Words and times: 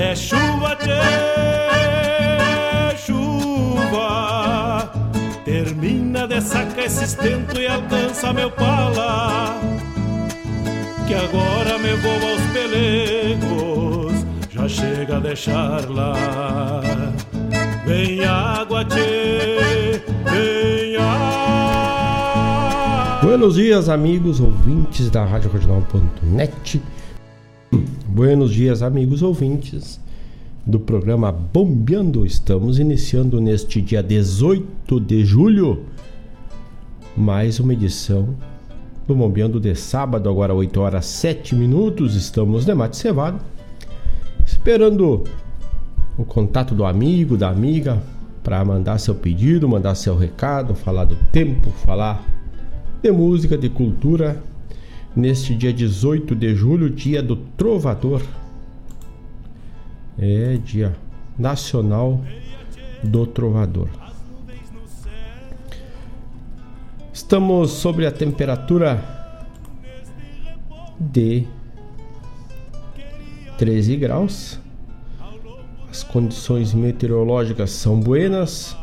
É 0.00 0.14
chuva, 0.14 0.76
tchê, 0.76 1.00
chuva. 3.04 4.88
Termina 5.44 6.24
de 6.28 6.40
sacar 6.40 6.84
esse 6.84 7.02
estento 7.02 7.60
e 7.60 7.66
alcança 7.66 8.32
meu 8.32 8.48
pala. 8.48 9.58
Que 11.08 11.14
agora 11.14 11.78
me 11.80 11.96
vou 11.96 12.12
aos 12.12 12.40
pelegos, 12.52 14.24
já 14.50 14.68
chega 14.68 15.16
a 15.16 15.20
deixar 15.20 15.90
lá. 15.90 16.12
Vem 17.84 18.24
água, 18.24 18.84
tchê, 18.84 20.00
vem 20.30 20.94
água. 20.94 21.18
Buenos 23.20 23.56
dias, 23.56 23.88
amigos 23.88 24.38
ouvintes 24.38 25.10
da 25.10 25.24
Rádio 25.24 25.50
Regional.net. 25.50 26.80
Buenos 28.18 28.52
dias, 28.52 28.82
amigos 28.82 29.22
ouvintes 29.22 30.00
do 30.66 30.80
programa 30.80 31.30
Bombeando. 31.30 32.26
Estamos 32.26 32.80
iniciando 32.80 33.40
neste 33.40 33.80
dia 33.80 34.02
18 34.02 34.98
de 34.98 35.24
julho 35.24 35.84
mais 37.16 37.60
uma 37.60 37.72
edição 37.74 38.34
do 39.06 39.14
Bombeando 39.14 39.60
de 39.60 39.72
sábado, 39.76 40.28
agora 40.28 40.52
8 40.52 40.80
horas 40.80 41.06
7 41.06 41.54
minutos. 41.54 42.16
Estamos 42.16 42.66
no 42.66 42.74
Mate 42.74 42.96
Cevado, 42.96 43.38
esperando 44.44 45.22
o 46.18 46.24
contato 46.24 46.74
do 46.74 46.84
amigo, 46.84 47.36
da 47.36 47.48
amiga, 47.48 48.02
para 48.42 48.64
mandar 48.64 48.98
seu 48.98 49.14
pedido, 49.14 49.68
mandar 49.68 49.94
seu 49.94 50.16
recado, 50.16 50.74
falar 50.74 51.04
do 51.04 51.14
tempo, 51.30 51.70
falar 51.70 52.26
de 53.00 53.12
música, 53.12 53.56
de 53.56 53.68
cultura, 53.68 54.42
neste 55.18 55.52
dia 55.52 55.72
18 55.72 56.34
de 56.36 56.54
julho, 56.54 56.88
dia 56.88 57.20
do 57.20 57.34
Trovador. 57.34 58.22
É 60.16 60.56
dia 60.56 60.96
nacional 61.36 62.22
do 63.02 63.26
Trovador. 63.26 63.88
Estamos 67.12 67.72
sobre 67.72 68.06
a 68.06 68.12
temperatura 68.12 69.02
de 70.98 71.44
13 73.58 73.96
graus. 73.96 74.60
As 75.90 76.04
condições 76.04 76.72
meteorológicas 76.72 77.72
são 77.72 77.98
buenas. 77.98 78.76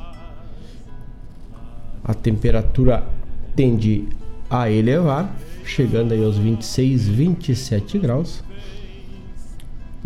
A 2.04 2.14
temperatura 2.14 3.08
tende 3.56 4.08
a 4.50 4.70
elevar, 4.70 5.36
chegando 5.64 6.14
aí 6.14 6.24
aos 6.24 6.38
26, 6.38 7.08
27 7.08 7.98
graus. 7.98 8.44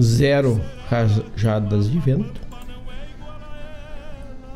Zero 0.02 0.62
rajadas 0.88 1.92
de 1.92 2.00
vento. 2.00 2.42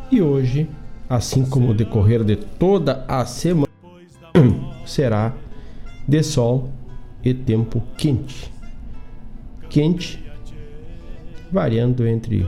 E 0.09 0.21
hoje, 0.21 0.69
assim 1.09 1.45
como 1.45 1.71
o 1.71 1.73
decorrer 1.73 2.23
de 2.23 2.35
toda 2.35 3.03
a 3.07 3.25
semana, 3.25 3.67
será 4.85 5.33
de 6.07 6.23
sol 6.23 6.69
e 7.23 7.33
tempo 7.33 7.81
quente. 7.97 8.51
Quente, 9.69 10.23
variando 11.51 12.07
entre 12.07 12.47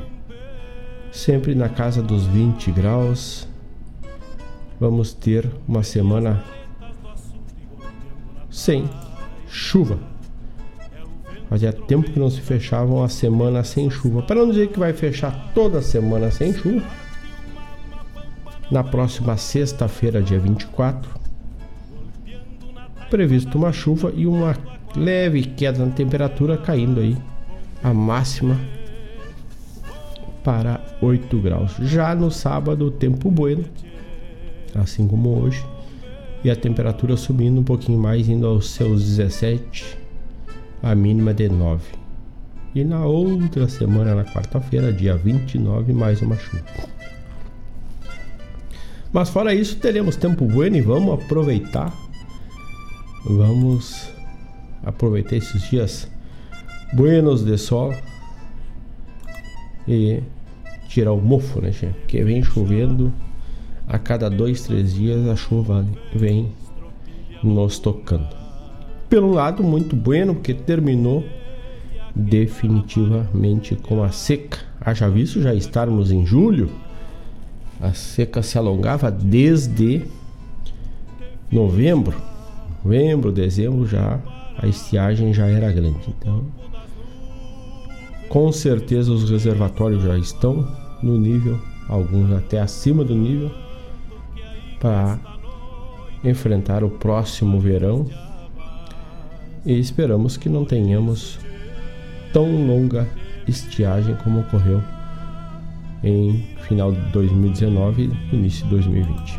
sempre 1.11 1.55
na 1.55 1.69
casa 1.69 2.01
dos 2.01 2.25
20 2.25 2.71
graus. 2.71 3.47
Vamos 4.79 5.13
ter 5.13 5.49
uma 5.67 5.81
semana 5.81 6.43
sem 8.55 8.89
chuva. 9.49 9.99
Fazia 11.49 11.73
tempo 11.73 12.09
que 12.09 12.17
não 12.17 12.29
se 12.29 12.39
fechava 12.39 12.91
uma 12.91 13.09
semana 13.09 13.63
sem 13.65 13.89
chuva. 13.89 14.23
Para 14.23 14.37
não 14.37 14.49
dizer 14.49 14.69
que 14.69 14.79
vai 14.79 14.93
fechar 14.93 15.51
toda 15.53 15.81
semana 15.81 16.31
sem 16.31 16.53
chuva. 16.53 16.81
Na 18.71 18.83
próxima 18.83 19.35
sexta-feira, 19.35 20.23
dia 20.23 20.39
24, 20.39 21.07
previsto 23.11 23.57
uma 23.57 23.71
chuva 23.71 24.11
e 24.15 24.25
uma 24.25 24.55
leve 24.95 25.43
queda 25.43 25.85
na 25.85 25.91
temperatura, 25.91 26.57
caindo 26.57 27.01
aí 27.01 27.15
a 27.83 27.93
máxima 27.93 28.59
para 30.43 30.79
8 31.01 31.37
graus. 31.39 31.75
Já 31.81 32.15
no 32.15 32.31
sábado, 32.31 32.89
tempo 32.89 33.29
bueno, 33.29 33.65
assim 34.73 35.07
como 35.07 35.43
hoje, 35.43 35.63
e 36.45 36.51
a 36.51 36.55
temperatura 36.55 37.17
subindo 37.17 37.59
um 37.59 37.63
pouquinho 37.63 37.97
mais, 37.97 38.29
indo 38.29 38.45
aos 38.45 38.69
seus 38.69 39.03
17, 39.03 39.97
a 40.83 40.93
mínima 40.93 41.33
de 41.33 41.49
9. 41.49 41.83
E 42.75 42.83
na 42.83 43.03
outra 43.03 43.67
semana, 43.67 44.13
na 44.13 44.23
quarta-feira, 44.25 44.93
dia 44.93 45.15
29, 45.17 45.91
mais 45.91 46.21
uma 46.21 46.35
chuva. 46.37 46.63
Mas 49.11 49.29
fora 49.29 49.55
isso, 49.55 49.77
teremos 49.77 50.17
tempo 50.17 50.45
bueno 50.45 50.77
e 50.77 50.81
vamos 50.81 51.15
aproveitar. 51.15 51.91
Vamos 53.25 54.07
aproveitar 54.83 55.37
esses 55.37 55.67
dias 55.67 56.07
buenos 56.93 57.43
de 57.43 57.57
sol 57.57 57.91
e 59.87 60.21
tirar 60.87 61.11
o 61.11 61.19
mofo, 61.19 61.59
né, 61.59 61.71
gente? 61.71 61.97
Que 62.07 62.23
vem 62.23 62.43
chovendo 62.43 63.11
a 63.87 63.97
cada 63.97 64.29
dois, 64.29 64.63
três 64.63 64.93
dias 64.93 65.27
a 65.27 65.35
chuva 65.35 65.85
vem 66.13 66.51
nos 67.43 67.79
tocando. 67.79 68.35
Pelo 69.09 69.31
lado, 69.31 69.63
muito 69.63 69.95
bueno, 69.95 70.33
porque 70.33 70.53
terminou 70.53 71.23
definitivamente 72.15 73.75
com 73.75 74.03
a 74.03 74.09
seca. 74.09 74.59
Haja 74.81 75.09
visto 75.09 75.41
já 75.41 75.53
estarmos 75.53 76.11
em 76.11 76.25
julho, 76.25 76.69
a 77.79 77.93
seca 77.93 78.41
se 78.41 78.57
alongava 78.57 79.11
desde 79.11 80.03
novembro, 81.51 82.15
novembro, 82.83 83.31
dezembro 83.31 83.85
já 83.85 84.19
a 84.57 84.67
estiagem 84.67 85.33
já 85.33 85.47
era 85.47 85.71
grande. 85.71 85.99
Então, 86.07 86.45
com 88.29 88.51
certeza 88.51 89.11
os 89.11 89.29
reservatórios 89.29 90.03
já 90.03 90.17
estão 90.17 90.67
no 91.03 91.17
nível, 91.17 91.59
alguns 91.87 92.31
até 92.31 92.59
acima 92.59 93.03
do 93.03 93.13
nível, 93.13 93.51
para 94.85 95.19
enfrentar 96.23 96.83
o 96.83 96.91
próximo 96.91 97.59
verão. 97.59 98.05
E 99.65 99.79
esperamos 99.79 100.37
que 100.37 100.47
não 100.47 100.63
tenhamos 100.63 101.39
tão 102.31 102.67
longa 102.67 103.09
estiagem 103.47 104.15
como 104.23 104.41
ocorreu 104.41 104.79
em 106.03 106.47
final 106.67 106.91
de 106.91 107.01
2019 107.11 108.11
e 108.31 108.35
início 108.35 108.63
de 108.65 108.69
2020. 108.69 109.37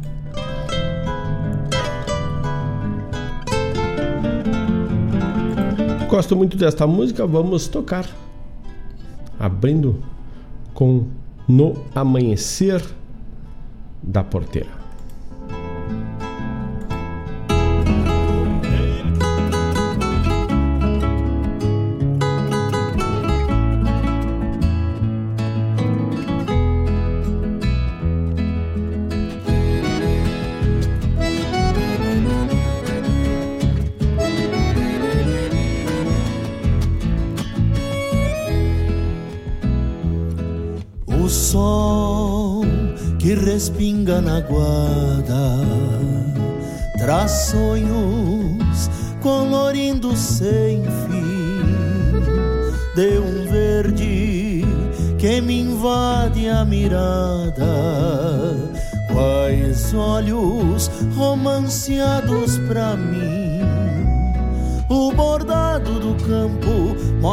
Gosto 6.09 6.37
muito 6.37 6.57
desta 6.57 6.87
música, 6.87 7.27
vamos 7.27 7.67
tocar. 7.67 8.09
Abrindo 9.37 9.97
com 10.73 11.07
No 11.49 11.75
Amanhecer 11.93 12.81
da 14.07 14.23
Porteira. 14.23 14.84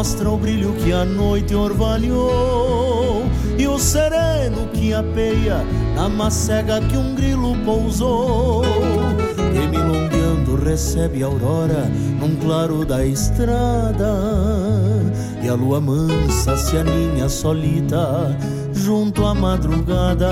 Mostra 0.01 0.31
o 0.31 0.35
brilho 0.35 0.73
que 0.83 0.91
a 0.91 1.05
noite 1.05 1.53
orvalhou 1.53 3.23
e 3.55 3.67
o 3.67 3.77
sereno 3.77 4.67
que 4.73 4.95
apeia 4.95 5.63
na 5.93 6.09
macega 6.09 6.81
que 6.81 6.97
um 6.97 7.13
grilo 7.13 7.55
pousou. 7.63 8.63
E 9.37 9.67
milongueando 9.67 10.55
recebe 10.55 11.21
a 11.21 11.27
aurora 11.27 11.87
num 12.19 12.35
claro 12.37 12.83
da 12.83 13.05
estrada. 13.05 14.11
E 15.39 15.47
a 15.47 15.53
lua 15.53 15.79
mansa 15.79 16.57
se 16.57 16.77
aninha 16.77 17.29
solita 17.29 18.35
junto 18.73 19.23
à 19.23 19.35
madrugada. 19.35 20.31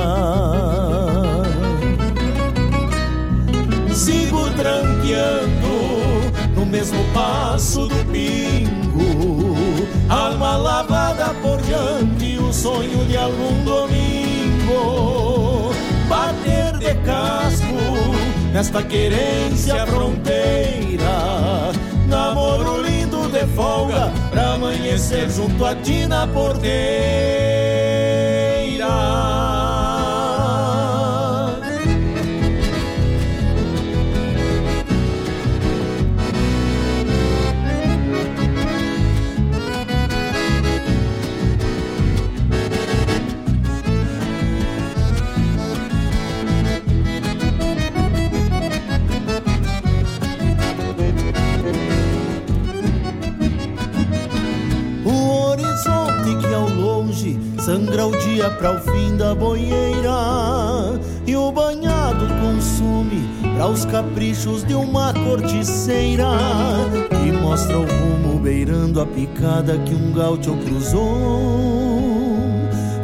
Sigo 3.94 4.50
tranqueando 4.58 5.70
no 6.56 6.66
mesmo 6.66 7.04
passo 7.14 7.88
do 7.88 8.06
pingo, 8.12 8.89
alma 10.10 10.58
lavada 10.58 11.34
por 11.42 11.62
diante, 11.62 12.38
o 12.40 12.52
sonho 12.52 13.06
de 13.06 13.16
algum 13.16 13.64
domingo 13.64 14.10
bater 16.10 16.78
de 16.80 16.96
casco 17.06 18.16
nesta 18.52 18.82
querência 18.82 19.86
fronteira. 19.86 21.70
Namoro 22.08 22.82
lindo 22.82 23.30
de 23.30 23.46
folga 23.56 24.12
pra 24.32 24.54
amanhecer 24.54 25.30
junto 25.30 25.64
a 25.64 25.76
ti 25.76 26.08
na 26.08 26.26
porteira. 26.28 26.70
Dia 58.40 58.50
para 58.52 58.72
o 58.72 58.80
fim 58.80 59.18
da 59.18 59.36
boieira 59.36 60.98
e 61.28 61.36
o 61.36 61.52
banhado 61.52 62.26
consume 62.40 63.28
para 63.54 63.68
os 63.68 63.84
caprichos 63.84 64.64
de 64.64 64.74
uma 64.74 65.14
corticeira 65.14 66.30
que 67.10 67.34
mostra 67.34 67.78
o 67.78 67.82
rumo 67.82 68.40
beirando 68.40 69.02
a 69.02 69.06
picada 69.06 69.78
que 69.80 69.94
um 69.94 70.14
gaúcho 70.14 70.56
cruzou, 70.64 71.02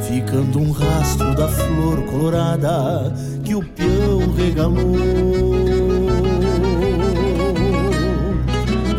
ficando 0.07 0.57
um 0.57 0.71
rastro 0.71 1.35
da 1.35 1.49
flor 1.49 2.01
colorada 2.05 3.13
que 3.43 3.55
o 3.55 3.61
peão 3.61 4.33
regalou. 4.37 4.95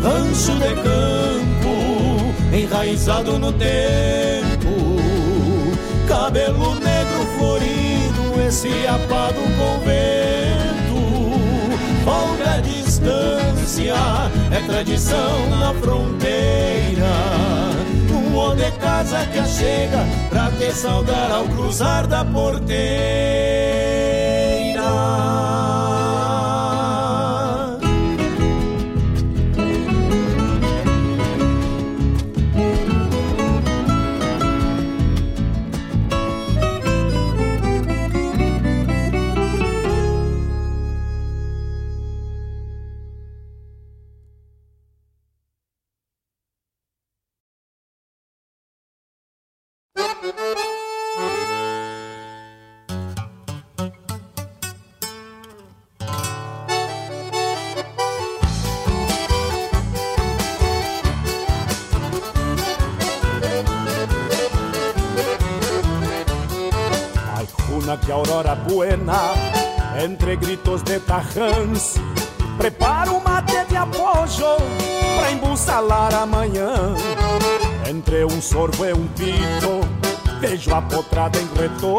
Rancho 0.03 0.53
de 0.53 0.75
campo 0.83 2.55
enraizado 2.55 3.39
no 3.39 3.51
tempo 3.53 4.36
cabelo 6.27 6.75
negro 6.75 7.25
florido, 7.37 8.41
esse 8.45 8.85
apado 8.85 9.39
convento. 9.57 10.99
Folga 12.03 12.55
a 12.55 12.59
distância, 12.59 13.95
é 14.51 14.59
tradição 14.65 15.49
na 15.57 15.73
fronteira. 15.75 17.07
Um 18.11 18.55
de 18.57 18.71
casa 18.71 19.25
que 19.27 19.41
chega 19.47 20.05
pra 20.29 20.51
te 20.51 20.69
saudar 20.73 21.31
ao 21.31 21.45
cruzar 21.45 22.05
da 22.07 22.25
porteira. 22.25 22.77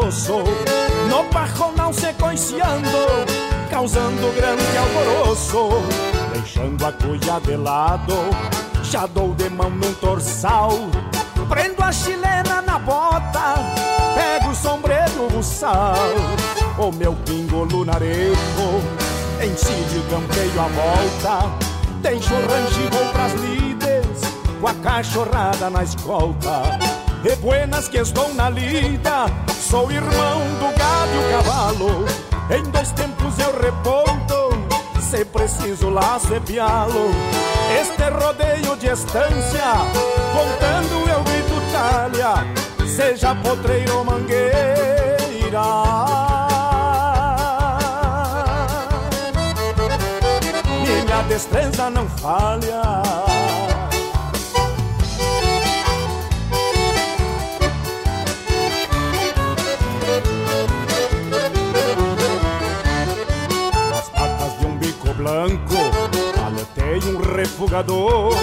Retoço, 0.09 0.43
no 1.07 1.23
pajonal 1.25 1.93
se 1.93 2.11
coiciando, 2.13 3.25
causando 3.69 4.33
grande 4.35 4.77
alvoroço, 4.77 5.69
deixando 6.33 6.85
a 6.85 6.91
cuia 6.91 7.39
de 7.39 7.55
lado, 7.55 8.15
já 8.83 9.05
dou 9.05 9.33
de 9.35 9.49
mão 9.49 9.69
num 9.69 9.93
torçal, 9.95 10.71
prendo 11.47 11.83
a 11.83 11.91
chilena 11.91 12.61
na 12.61 12.79
bota, 12.79 13.55
pego 14.15 14.49
o 14.49 14.55
sombreiro 14.55 15.29
buçal, 15.31 15.95
o 16.77 16.91
meu 16.91 17.13
pingo 17.25 17.63
lunarejo, 17.63 18.35
encide 19.43 20.01
campeio 20.09 20.59
a 20.59 20.67
volta, 20.67 21.67
deixo 22.01 22.33
rancho 22.33 22.89
vou 22.91 23.05
pras 23.13 23.33
lides, 23.33 24.21
com 24.59 24.67
a 24.67 24.73
cachorrada 24.73 25.69
na 25.69 25.83
escolta. 25.83 26.79
E 27.21 27.35
buenas 27.35 27.89
que 27.89 27.97
estou 27.97 28.33
na 28.33 28.49
lida, 28.49 29.25
sou 29.69 29.91
irmão 29.91 30.39
do 30.59 30.77
gado 30.77 31.13
e 31.13 31.17
o 31.17 31.43
cavalo. 31.43 32.05
Em 32.49 32.63
dois 32.71 32.91
tempos 32.91 33.37
eu 33.37 33.51
reponto, 33.61 34.99
se 34.99 35.23
preciso 35.25 35.89
laço 35.89 36.33
e 36.33 36.39
pialo. 36.39 37.11
Este 37.79 38.09
rodeio 38.09 38.75
de 38.77 38.87
estância, 38.87 39.71
contando 40.33 41.07
eu 41.07 41.23
grito 41.23 41.61
talha, 41.71 42.47
seja 42.87 43.35
potreiro 43.35 43.97
ou 43.97 44.03
mangueira. 44.03 44.49
Minha 50.81 51.21
destreza 51.27 51.91
não 51.91 52.09
falha. 52.09 53.28
Aletei 66.59 66.99
um 67.13 67.35
refugador. 67.35 68.33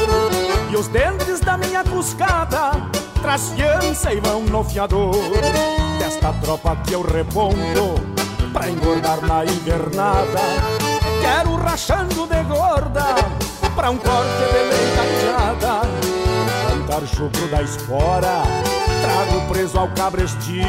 E 0.71 0.77
os 0.77 0.89
dentes 0.89 1.41
da 1.41 1.59
minha 1.59 1.85
cuscada 1.85 2.73
traz 3.21 3.51
fiança 3.51 4.13
e 4.13 4.21
vão 4.21 4.43
no 4.43 4.65
fiador. 4.65 5.15
Desta 5.99 6.33
tropa 6.35 6.77
que 6.77 6.95
eu 6.95 7.03
repondo, 7.03 7.95
pra 8.53 8.71
engordar 8.71 9.21
na 9.27 9.45
invernada. 9.45 10.41
Quero 11.21 11.57
rachando 11.57 12.27
de 12.27 12.43
gorda, 12.45 13.05
pra 13.75 13.91
um 13.91 13.99
corte 13.99 14.31
de 14.31 14.59
leite 14.69 14.97
Cantar 16.69 17.07
chupro 17.07 17.49
da 17.49 17.63
espora, 17.63 18.43
trago 19.03 19.49
preso 19.49 19.79
ao 19.79 19.89
cabrestilho. 19.89 20.67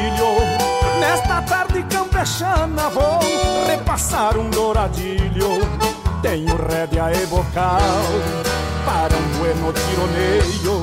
Nesta 1.00 1.42
tarde 1.42 1.82
campechana 1.84 2.88
vou 2.90 3.20
repassar 3.66 4.36
um 4.36 4.50
douradilho. 4.50 5.97
Tenho 6.22 6.56
rédea 6.56 7.12
e 7.12 7.26
bocal 7.26 7.78
para 8.84 9.14
um 9.14 9.38
bueno 9.38 9.72
tironeio 9.72 10.82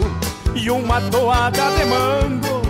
e 0.56 0.72
uma 0.72 1.02
toada 1.02 1.72
de 1.78 1.86
mango 1.86 2.62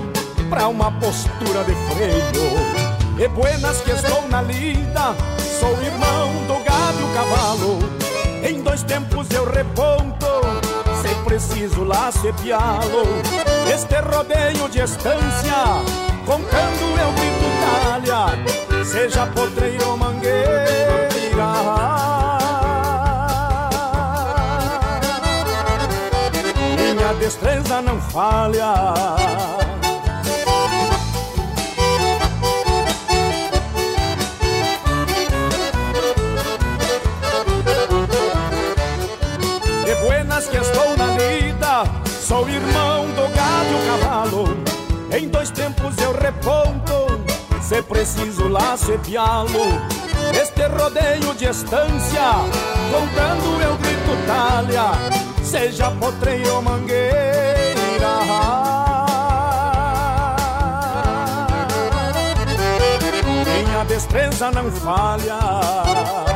para 0.50 0.68
uma 0.68 0.92
postura 0.92 1.64
de 1.64 1.76
freio. 1.94 3.24
E 3.24 3.28
buenas 3.28 3.82
que 3.82 3.92
estou 3.92 4.28
na 4.30 4.42
lida, 4.42 5.16
sou 5.60 5.72
irmão 5.84 6.32
do 6.48 6.64
gado 6.64 7.00
e 7.00 7.04
o 7.04 7.14
cavalo. 7.14 7.80
Em 8.44 8.62
dois 8.62 8.82
tempos 8.82 9.30
eu 9.30 9.46
reponto, 9.46 10.26
se 11.02 11.14
preciso 11.24 11.84
laço 11.84 12.28
e 12.28 12.34
pialo. 12.34 13.04
Este 13.72 13.96
rodeio 14.02 14.68
de 14.70 14.80
estância, 14.80 15.84
contando 16.26 17.00
eu 17.00 17.12
grito 17.14 17.46
talha, 17.62 18.84
seja 18.84 19.28
potreiro 19.28 19.90
ou 19.90 19.98
mangueira. 19.98 21.75
Destreza 27.26 27.82
não 27.82 28.00
falha. 28.00 28.94
De 39.86 39.96
buenas 40.04 40.48
que 40.48 40.58
estou 40.58 40.96
na 40.96 41.08
lida, 41.18 41.84
sou 42.22 42.48
irmão 42.48 43.08
do 43.08 43.28
gado 43.36 43.72
e 43.72 43.76
o 43.76 44.00
cavalo. 44.00 44.58
Em 45.12 45.28
dois 45.28 45.50
tempos 45.50 45.98
eu 45.98 46.14
reponto, 46.14 47.20
se 47.60 47.82
preciso 47.82 48.48
laço 48.48 48.92
e 48.92 49.00
pialo. 49.00 49.82
Este 50.40 50.68
rodeio 50.68 51.34
de 51.34 51.46
estância, 51.46 52.34
contando 52.92 53.64
eu 53.64 53.76
grito 53.78 54.16
talha, 54.28 55.25
seja 55.46 55.92
potreiro 55.92 56.56
ou 56.56 56.62
mangueira. 56.62 57.76
Minha 63.46 63.84
destreza 63.86 64.52
não 64.52 64.72
falha. 64.72 66.35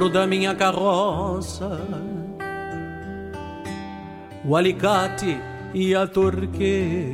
Dentro 0.00 0.08
da 0.08 0.26
minha 0.26 0.54
carroça. 0.54 1.78
O 4.42 4.56
alicate 4.56 5.38
e 5.74 5.94
a 5.94 6.06
torque, 6.06 7.12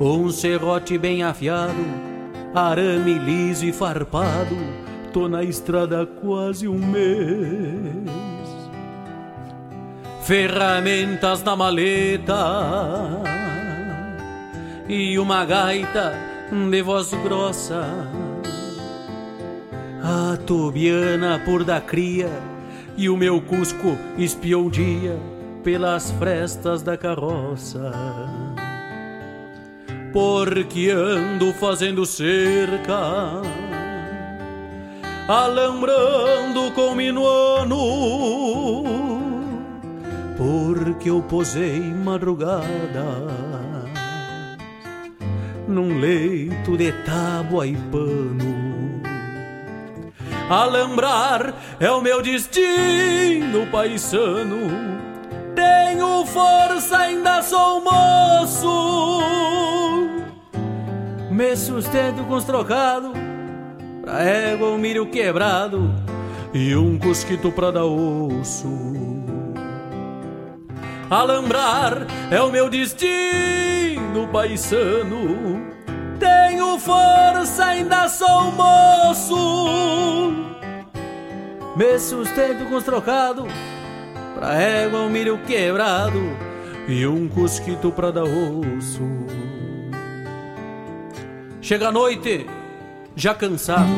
um 0.00 0.30
serrote 0.30 0.96
bem 0.96 1.22
afiado, 1.22 1.84
arame 2.54 3.18
liso 3.18 3.66
e 3.66 3.72
farpado. 3.74 4.56
Tô 5.12 5.28
na 5.28 5.44
estrada 5.44 6.02
há 6.02 6.06
quase 6.06 6.66
um 6.66 6.78
mês. 6.78 8.08
Ferramentas 10.22 11.42
na 11.42 11.54
maleta 11.54 12.34
e 14.88 15.18
uma 15.18 15.44
gaita 15.44 16.14
de 16.70 16.82
voz 16.82 17.12
grossa 17.22 17.84
a 20.02 20.36
tubiana 20.36 21.40
por 21.44 21.64
da 21.64 21.80
cria 21.80 22.30
e 22.96 23.08
o 23.08 23.16
meu 23.16 23.40
cusco 23.40 23.96
espiou 24.16 24.66
um 24.66 24.70
dia 24.70 25.18
pelas 25.62 26.10
frestas 26.12 26.82
da 26.82 26.96
carroça. 26.96 27.92
Porque 30.12 30.90
ando 30.90 31.52
fazendo 31.52 32.06
cerca, 32.06 33.42
alambrando 35.28 36.72
com 36.74 36.94
minuano, 36.94 37.76
porque 40.36 41.10
eu 41.10 41.22
posei 41.22 41.80
madrugada 41.80 43.28
num 45.68 46.00
leito 46.00 46.76
de 46.76 46.90
tábua 47.04 47.66
e 47.66 47.76
pano. 47.76 48.67
Alambrar 50.48 51.52
é 51.78 51.90
o 51.90 52.00
meu 52.00 52.22
destino, 52.22 53.66
paisano. 53.70 54.98
Tenho 55.54 56.24
força, 56.24 56.96
ainda 56.96 57.42
sou 57.42 57.82
moço. 57.82 59.28
Me 61.30 61.54
sustento 61.54 62.24
com 62.24 62.34
os 62.34 62.44
trocados 62.44 63.12
pra 64.00 64.22
égua 64.22 64.70
um 64.70 64.78
milho 64.78 65.04
quebrado 65.10 65.94
e 66.54 66.74
um 66.74 66.98
cusquito 66.98 67.52
pra 67.52 67.70
dar 67.70 67.84
osso. 67.84 68.68
Alambrar 71.10 72.06
é 72.30 72.40
o 72.40 72.50
meu 72.50 72.70
destino, 72.70 74.26
paisano. 74.32 75.77
Tenho 76.18 76.78
força, 76.78 77.64
ainda 77.64 78.08
sou 78.08 78.52
moço. 78.52 80.32
Me 81.76 81.98
sustento 81.98 82.68
com 82.68 82.74
os 82.74 82.84
trocados, 82.84 83.46
pra 84.34 84.60
égua 84.60 85.00
um 85.00 85.08
milho 85.08 85.38
quebrado 85.46 86.20
e 86.88 87.06
um 87.06 87.28
cusquito 87.28 87.92
pra 87.92 88.10
dar 88.10 88.24
osso. 88.24 89.02
Chega 91.60 91.88
a 91.88 91.92
noite, 91.92 92.46
já 93.14 93.32
cansado, 93.32 93.88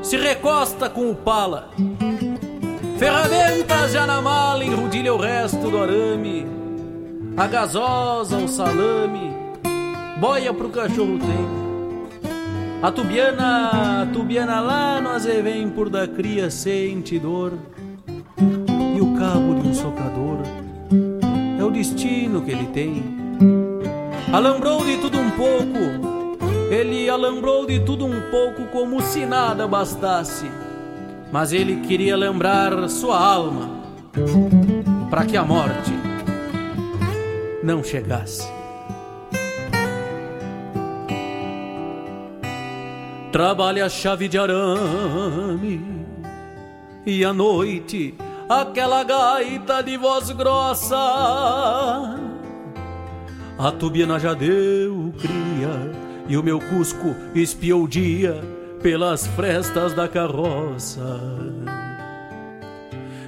se 0.00 0.16
recosta 0.16 0.88
com 0.88 1.10
o 1.10 1.14
pala, 1.16 1.70
ferramentas 2.98 3.92
já 3.92 4.06
na 4.06 4.20
mala, 4.20 4.64
enrudilha 4.64 5.12
o 5.12 5.18
resto 5.18 5.70
do 5.70 5.82
arame, 5.82 6.46
a 7.36 7.48
gasosa, 7.48 8.36
o 8.36 8.46
salame, 8.46 9.33
boia 10.18 10.52
pro 10.54 10.68
cachorro 10.68 11.18
tem. 11.18 11.64
A 12.82 12.92
tubiana, 12.92 14.02
a 14.02 14.06
tubiana 14.12 14.60
lá 14.60 15.00
no 15.00 15.10
azevém 15.10 15.68
por 15.70 15.88
da 15.88 16.06
cria 16.06 16.50
sente 16.50 17.18
dor, 17.18 17.54
e 18.94 19.00
o 19.00 19.14
cabo 19.18 19.54
de 19.54 19.68
um 19.68 19.74
socador 19.74 20.38
é 21.58 21.64
o 21.64 21.70
destino 21.70 22.42
que 22.42 22.50
ele 22.50 22.66
tem. 22.66 23.02
Alambrou 24.32 24.84
de 24.84 24.98
tudo 24.98 25.18
um 25.18 25.30
pouco, 25.30 26.36
ele 26.70 27.08
alambrou 27.08 27.66
de 27.66 27.80
tudo 27.80 28.04
um 28.04 28.20
pouco 28.30 28.64
como 28.66 29.00
se 29.00 29.24
nada 29.24 29.66
bastasse, 29.66 30.50
mas 31.32 31.52
ele 31.52 31.76
queria 31.86 32.16
lembrar 32.16 32.88
sua 32.88 33.18
alma 33.18 33.70
para 35.08 35.24
que 35.24 35.36
a 35.36 35.44
morte 35.44 35.92
não 37.62 37.82
chegasse. 37.82 38.53
Trabalha 43.34 43.86
a 43.86 43.88
chave 43.88 44.28
de 44.28 44.38
arame 44.38 46.06
e 47.04 47.24
à 47.24 47.32
noite 47.32 48.14
aquela 48.48 49.02
gaita 49.02 49.82
de 49.82 49.96
voz 49.96 50.30
grossa. 50.30 50.96
A 53.58 53.72
tubiana 53.72 54.20
já 54.20 54.34
deu 54.34 55.12
cria 55.18 55.90
e 56.28 56.36
o 56.36 56.44
meu 56.44 56.60
cusco 56.60 57.12
espiou 57.34 57.82
o 57.82 57.88
dia 57.88 58.40
pelas 58.80 59.26
frestas 59.26 59.92
da 59.92 60.06
carroça. 60.06 61.20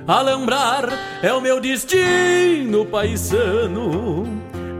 Alambrar 0.06 0.88
é 1.20 1.32
o 1.32 1.40
meu 1.40 1.60
destino, 1.60 2.86
paisano. 2.86 4.24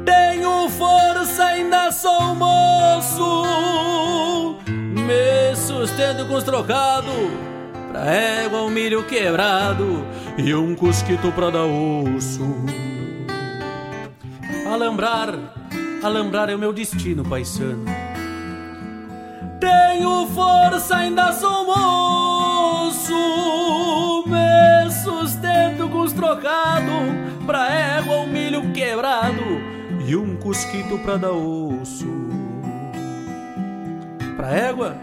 Tenho 0.05 0.69
força, 0.69 1.47
ainda 1.47 1.91
sou 1.91 2.33
moço. 2.37 3.57
Me 5.07 5.55
sustento 5.55 6.27
com 6.27 6.35
os 6.35 6.45
trocados, 6.45 7.15
pra 7.91 8.05
égua 8.13 8.63
um 8.63 8.71
milho 8.71 9.05
quebrado 9.05 10.05
e 10.37 10.55
um 10.55 10.75
cusquito 10.75 11.31
pra 11.33 11.51
dar 11.51 11.65
osso. 11.65 12.43
Alambrar, 14.71 15.39
alambrar 16.03 16.51
é 16.51 16.55
o 16.55 16.59
meu 16.59 16.73
destino, 16.73 17.25
paisano 17.25 17.85
tenho 19.97 20.27
força, 20.29 20.97
ainda 20.97 21.33
sou 21.33 21.67
moço. 21.67 23.15
Me 24.27 24.91
sustento 24.91 25.89
com 25.89 26.01
os 26.01 26.13
trocados, 26.13 26.93
pra 27.47 27.69
égua 27.69 28.19
um 28.19 28.27
milho 28.27 28.73
quebrado 28.73 29.43
e 30.07 30.15
um 30.17 30.37
cusquito 30.37 30.99
pra 30.99 31.17
dar 31.17 31.33
osso. 31.33 32.26
Pra 34.47 34.55
égua, 34.55 34.95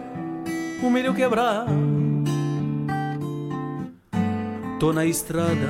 um 0.82 0.90
milho 0.90 1.14
quebrado. 1.14 1.70
Tô 4.80 4.94
na 4.94 5.06
estrada 5.06 5.68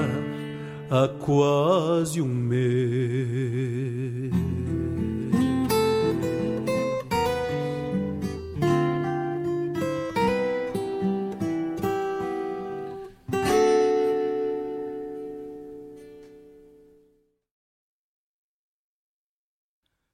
há 0.92 1.08
quase 1.08 2.22
um 2.22 2.28
mês. 2.28 4.03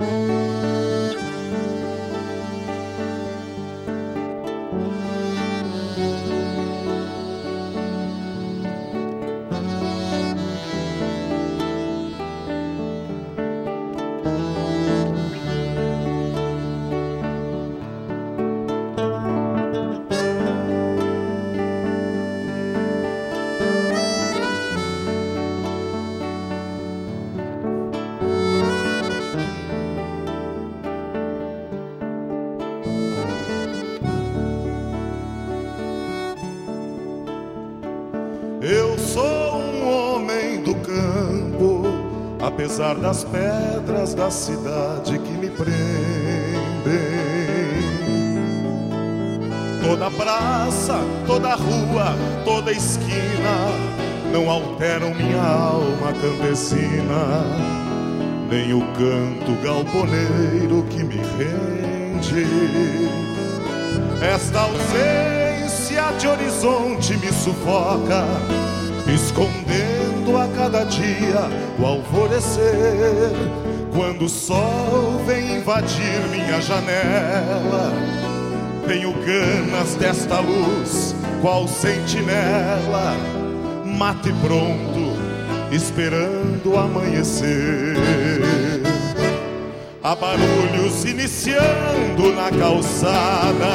Eu 0.00 0.49
apesar 42.60 42.94
das 42.96 43.24
pedras 43.24 44.12
da 44.12 44.30
cidade 44.30 45.18
que 45.18 45.32
me 45.32 45.48
prendem. 45.48 45.72
Toda 49.82 50.10
praça, 50.10 50.98
toda 51.26 51.54
rua, 51.54 52.14
toda 52.44 52.70
esquina 52.70 53.70
não 54.30 54.50
alteram 54.50 55.14
minha 55.14 55.40
alma 55.40 56.12
campesina, 56.12 57.46
nem 58.50 58.74
o 58.74 58.80
canto 58.92 59.62
galponeiro 59.62 60.84
que 60.90 61.02
me 61.02 61.16
rende. 61.16 62.46
Esta 64.22 64.60
ausência 64.60 66.12
de 66.18 66.28
horizonte 66.28 67.16
me 67.16 67.32
sufoca, 67.32 68.22
escondendo 70.30 70.38
a 70.38 70.48
cada 70.48 70.84
dia 70.84 71.48
o 71.78 71.86
alvorecer. 71.86 73.32
Quando 73.94 74.26
o 74.26 74.28
sol 74.28 75.20
vem 75.26 75.56
invadir 75.56 76.20
minha 76.30 76.60
janela, 76.60 77.92
tenho 78.86 79.12
ganas 79.12 79.94
desta 79.96 80.38
luz 80.40 81.14
qual 81.42 81.66
sentinela, 81.66 83.16
mate 83.84 84.32
pronto, 84.44 85.18
esperando 85.72 86.76
amanhecer. 86.76 87.96
Há 90.02 90.14
barulhos 90.14 91.04
iniciando 91.04 92.32
na 92.34 92.50
calçada, 92.50 93.66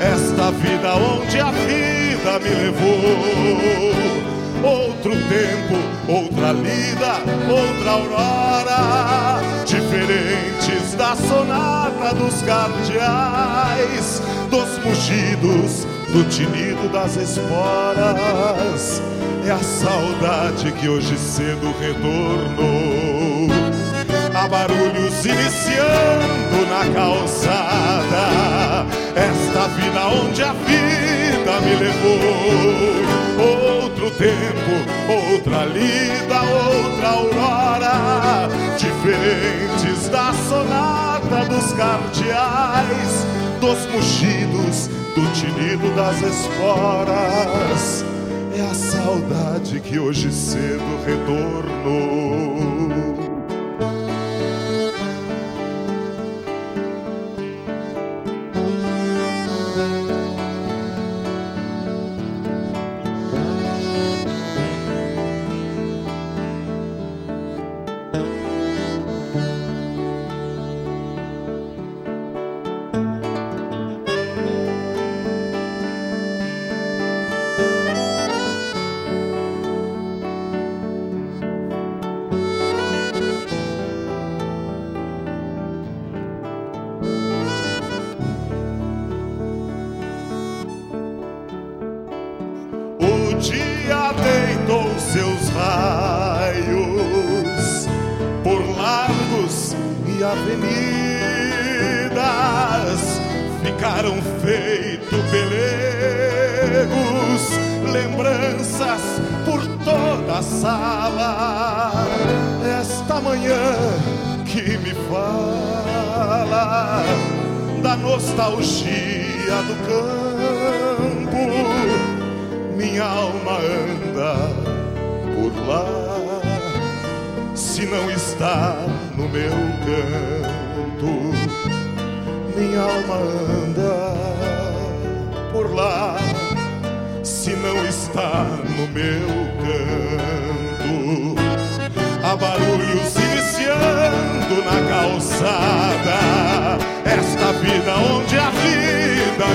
esta 0.00 0.50
vida 0.50 0.94
onde 0.96 1.38
a 1.38 1.50
vida 1.52 2.38
me 2.40 2.50
levou 2.50 4.23
outro 4.64 5.12
tempo, 5.12 5.76
outra 6.08 6.52
lida, 6.52 7.20
outra 7.50 7.90
aurora, 7.90 9.40
diferentes 9.66 10.94
da 10.94 11.14
sonata 11.14 12.14
dos 12.14 12.42
cardeais, 12.42 14.22
dos 14.50 14.78
mugidos, 14.84 15.86
do 16.12 16.24
tinido 16.30 16.88
das 16.88 17.16
esporas. 17.16 19.02
É 19.46 19.50
a 19.50 19.58
saudade 19.58 20.72
que 20.72 20.88
hoje 20.88 21.18
cedo 21.18 21.74
retornou. 21.78 23.48
Há 24.34 24.48
barulhos 24.48 25.24
iniciando 25.24 26.66
na 26.70 26.86
calçada, 26.94 28.26
esta 29.14 29.68
vida 29.68 30.06
onde 30.06 30.42
a 30.42 30.52
vida 30.52 31.60
me 31.60 31.76
levou 31.76 33.23
outro 33.40 34.10
tempo, 34.12 34.72
outra 35.08 35.64
lida, 35.64 36.42
outra 36.42 37.08
aurora, 37.08 38.48
diferentes 38.78 40.08
da 40.08 40.32
sonata 40.32 41.44
dos 41.48 41.72
cardeais, 41.72 43.26
dos 43.60 43.86
mugidos, 43.86 44.88
do 45.14 45.26
tinido 45.32 45.94
das 45.94 46.20
esporas. 46.22 48.04
É 48.56 48.60
a 48.60 48.74
saudade 48.74 49.80
que 49.80 49.98
hoje 49.98 50.30
cedo 50.32 50.84
retornou. 51.04 52.54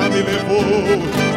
me 0.00 0.22
levou. 0.22 0.62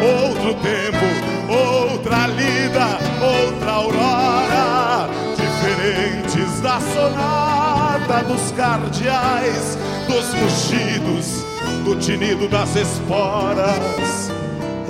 Outro 0.02 0.54
tempo, 0.62 1.06
outra 1.50 2.28
lida, 2.28 3.00
outra 3.22 3.72
aurora, 3.72 5.10
diferentes 5.36 6.62
da 6.62 6.80
sonata 6.80 8.24
dos 8.28 8.52
cardeais, 8.52 9.78
dos 10.08 10.34
mugidos, 10.34 11.46
do 11.84 11.96
tinido 11.96 12.48
das 12.48 12.76
esporas 12.76 14.32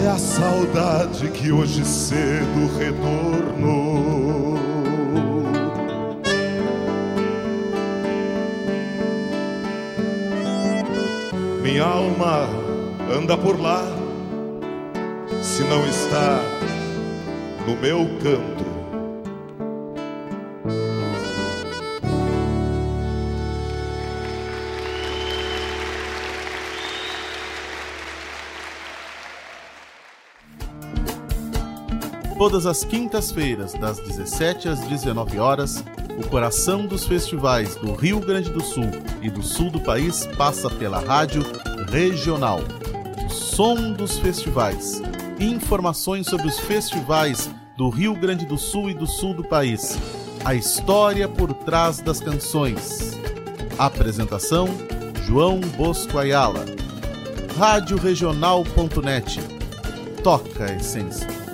é 0.04 0.08
a 0.08 0.17
saudade 0.17 1.30
que 1.30 1.51
hoje 1.51 1.84
cedo 1.84 2.78
retornou. 2.78 4.56
Minha 11.62 11.84
alma 11.84 12.64
anda 13.11 13.37
por 13.37 13.59
lá, 13.59 13.83
se 15.41 15.63
não 15.63 15.85
está 15.87 16.41
no 17.67 17.75
meu 17.75 18.05
canto 18.21 18.75
Todas 32.37 32.65
as 32.65 32.83
quintas-feiras, 32.83 33.73
das 33.73 33.97
17 33.97 34.67
às 34.67 34.79
19 34.81 35.39
horas, 35.39 35.83
o 36.17 36.27
coração 36.29 36.85
dos 36.85 37.07
festivais 37.07 37.75
do 37.75 37.93
Rio 37.93 38.19
Grande 38.19 38.51
do 38.51 38.61
Sul 38.61 38.91
e 39.21 39.29
do 39.29 39.41
sul 39.41 39.71
do 39.71 39.79
país 39.79 40.27
passa 40.37 40.69
pela 40.69 40.99
Rádio 40.99 41.41
Regional. 41.89 42.59
Som 43.55 43.93
dos 43.93 44.19
festivais. 44.19 45.01
Informações 45.39 46.27
sobre 46.27 46.45
os 46.45 46.59
festivais 46.59 47.49
do 47.77 47.87
Rio 47.87 48.13
Grande 48.13 48.45
do 48.45 48.57
Sul 48.57 48.89
e 48.89 48.93
do 48.93 49.07
sul 49.07 49.33
do 49.33 49.45
país. 49.45 49.97
A 50.43 50.53
história 50.53 51.25
por 51.25 51.53
trás 51.53 52.01
das 52.01 52.19
canções. 52.19 53.17
Apresentação: 53.77 54.67
João 55.25 55.61
Bosco 55.61 56.17
Ayala. 56.17 56.65
Radioregional.net. 57.57 59.39
Toca 60.21 60.65
a 60.65 60.75
essência. 60.75 61.44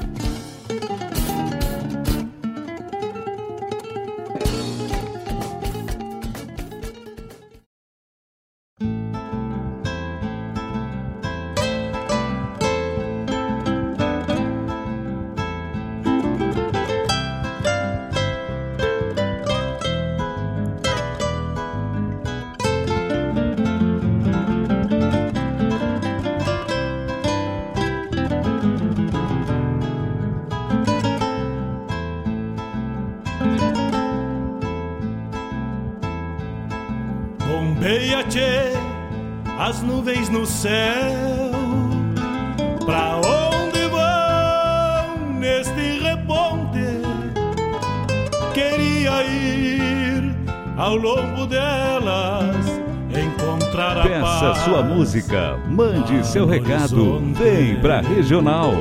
Música, 55.11 55.59
mande 55.67 56.25
seu 56.25 56.45
recado, 56.45 57.19
vem 57.33 57.75
pra 57.81 57.99
Regional. 57.99 58.71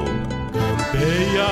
Campeia 0.53 1.49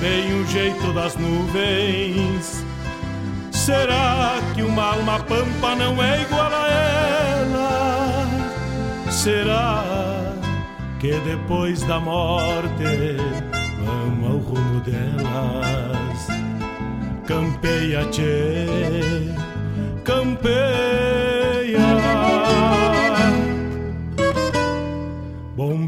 bem 0.00 0.40
o 0.40 0.46
jeito 0.46 0.92
das 0.92 1.16
nuvens. 1.16 2.64
Será 3.50 4.34
que 4.54 4.62
uma 4.62 4.92
alma 4.92 5.18
pampa 5.18 5.74
não 5.74 6.00
é 6.00 6.22
igual 6.22 6.52
a 6.52 6.68
ela? 6.68 8.28
Será 9.10 9.82
que 11.00 11.18
depois 11.20 11.82
da 11.82 11.98
morte 11.98 13.16
vamos 13.84 14.30
ao 14.30 14.38
rumo 14.38 14.80
delas? 14.82 16.28
Campeia, 17.26 18.04
tchê, 18.04 19.34
campeia. 20.04 20.64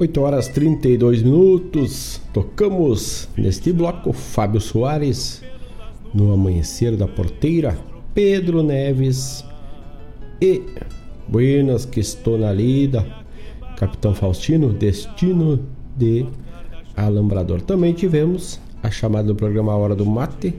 8 0.00 0.18
horas 0.22 0.48
32 0.48 1.22
minutos. 1.22 2.22
Tocamos 2.32 3.28
neste 3.36 3.70
bloco 3.70 4.14
Fábio 4.14 4.58
Soares 4.58 5.42
no 6.14 6.32
amanhecer 6.32 6.96
da 6.96 7.06
porteira, 7.06 7.78
Pedro 8.14 8.62
Neves 8.62 9.44
e 10.40 10.62
Buenas 11.28 11.84
que 11.84 12.00
estou 12.00 12.38
na 12.38 12.50
lida, 12.50 13.06
Capitão 13.76 14.14
Faustino, 14.14 14.72
Destino 14.72 15.60
de 15.94 16.26
Alambrador. 16.96 17.60
Também 17.60 17.92
tivemos 17.92 18.58
a 18.82 18.90
chamada 18.90 19.28
do 19.28 19.34
programa 19.34 19.76
Hora 19.76 19.94
do 19.94 20.06
Mate 20.06 20.54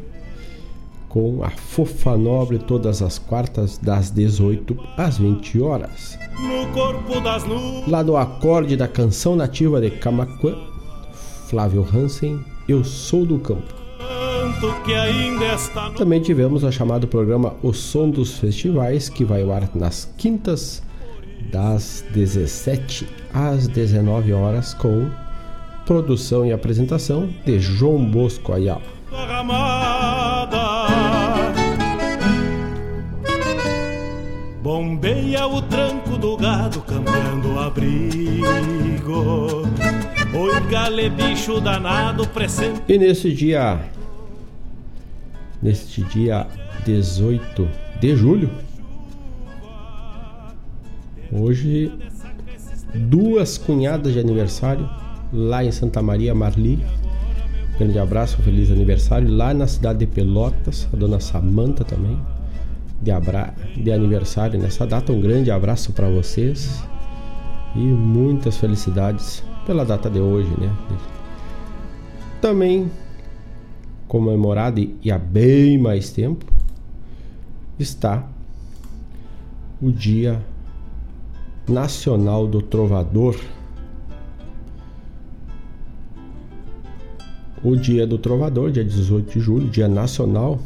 com 1.11 1.43
a 1.43 1.49
Fofa 1.49 2.17
Nobre 2.17 2.57
todas 2.57 3.01
as 3.01 3.19
quartas 3.19 3.77
das 3.77 4.09
18 4.11 4.77
às 4.95 5.17
20 5.17 5.61
horas. 5.61 6.17
No 6.39 6.71
corpo 6.73 7.19
das 7.19 7.43
nuvens. 7.43 7.85
Lá 7.87 8.01
do 8.01 8.15
acorde 8.15 8.77
da 8.77 8.87
canção 8.87 9.35
nativa 9.35 9.81
de 9.81 9.91
Camacuã, 9.91 10.55
Flávio 11.49 11.85
Hansen, 11.93 12.39
Eu 12.67 12.85
Sou 12.85 13.25
do 13.25 13.37
Campo. 13.39 13.73
Também 15.97 16.21
tivemos 16.21 16.63
a 16.63 16.71
chamada 16.71 17.05
programa 17.05 17.55
O 17.61 17.73
Som 17.73 18.09
dos 18.09 18.37
Festivais, 18.37 19.09
que 19.09 19.25
vai 19.25 19.41
ao 19.41 19.51
ar 19.51 19.69
nas 19.75 20.09
quintas, 20.17 20.81
das 21.51 22.05
17 22.13 23.05
às 23.33 23.67
19 23.67 24.31
horas, 24.31 24.73
com 24.73 25.09
produção 25.85 26.45
e 26.45 26.53
apresentação 26.53 27.29
de 27.45 27.59
João 27.59 28.05
Bosco 28.09 28.53
Ayala. 28.53 28.81
Bombeia 34.71 35.45
o 35.47 35.61
tranco 35.61 36.17
do 36.17 36.37
gado, 36.37 36.79
cambiando 36.83 37.55
o 37.55 37.59
abrigo. 37.59 39.63
Oi, 40.33 40.61
gale, 40.69 41.09
bicho 41.09 41.59
danado, 41.59 42.25
presente. 42.29 42.81
E 42.87 42.97
nesse 42.97 43.33
dia, 43.33 43.81
neste 45.61 46.01
dia 46.05 46.47
18 46.85 47.67
de 47.99 48.15
julho, 48.15 48.49
hoje 51.33 51.91
duas 52.95 53.57
cunhadas 53.57 54.13
de 54.13 54.21
aniversário 54.21 54.89
lá 55.33 55.65
em 55.65 55.71
Santa 55.73 56.01
Maria 56.01 56.33
Marli. 56.33 56.81
Grande 57.77 57.99
abraço, 57.99 58.41
feliz 58.41 58.71
aniversário 58.71 59.35
lá 59.35 59.53
na 59.53 59.67
cidade 59.67 59.99
de 59.99 60.07
Pelotas, 60.07 60.87
a 60.93 60.95
dona 60.95 61.19
Samanta 61.19 61.83
também. 61.83 62.17
De, 63.01 63.11
abra... 63.11 63.53
de 63.75 63.91
aniversário 63.91 64.59
nessa 64.59 64.85
data, 64.85 65.11
um 65.11 65.19
grande 65.19 65.49
abraço 65.49 65.91
para 65.91 66.07
vocês 66.09 66.83
e 67.75 67.79
muitas 67.79 68.57
felicidades 68.57 69.43
pela 69.65 69.83
data 69.85 70.09
de 70.09 70.19
hoje, 70.19 70.49
né? 70.59 70.71
Também 72.41 72.91
comemorado 74.07 74.79
e- 74.79 75.11
há 75.11 75.17
bem 75.17 75.77
mais 75.77 76.11
tempo 76.11 76.45
está 77.79 78.27
o 79.81 79.91
Dia 79.91 80.43
Nacional 81.67 82.45
do 82.45 82.61
Trovador. 82.61 83.35
O 87.63 87.75
Dia 87.75 88.05
do 88.05 88.17
Trovador, 88.17 88.71
dia 88.71 88.83
18 88.83 89.33
de 89.33 89.39
julho, 89.39 89.69
Dia 89.69 89.87
Nacional. 89.87 90.59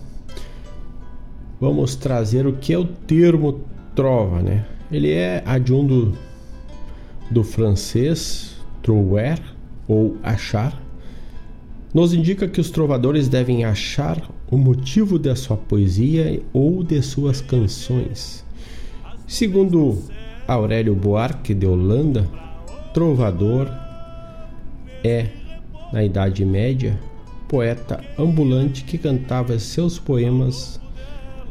Vamos 1.60 1.96
trazer 1.96 2.46
o 2.46 2.54
que 2.54 2.74
é 2.74 2.78
o 2.78 2.86
termo 2.86 3.62
trova, 3.96 4.42
né? 4.42 4.66
Ele 4.92 5.12
é 5.12 5.42
adjundo 5.46 6.14
do 7.32 7.44
francês 7.44 8.56
trouver 8.82 9.42
ou 9.88 10.18
achar. 10.22 10.82
Nos 11.94 12.14
indica 12.14 12.48
que 12.48 12.60
os 12.60 12.70
trovadores 12.70 13.30
devem 13.30 13.64
achar 13.64 14.22
o 14.52 14.58
motivo 14.58 15.18
da 15.18 15.36
sua 15.36 15.56
poesia 15.56 16.42
ou 16.54 16.84
de 16.84 17.02
suas 17.02 17.40
canções. 17.40 18.46
Segundo 19.26 19.98
Aurélio 20.48 20.94
Buarque 20.94 21.54
de 21.54 21.66
Holanda, 21.66 22.28
trovador 22.94 23.68
é, 25.04 25.28
na 25.92 26.04
Idade 26.04 26.44
Média, 26.46 27.00
poeta 27.48 28.04
ambulante 28.20 28.84
que 28.84 28.98
cantava 28.98 29.58
seus 29.58 29.98
poemas 29.98 30.80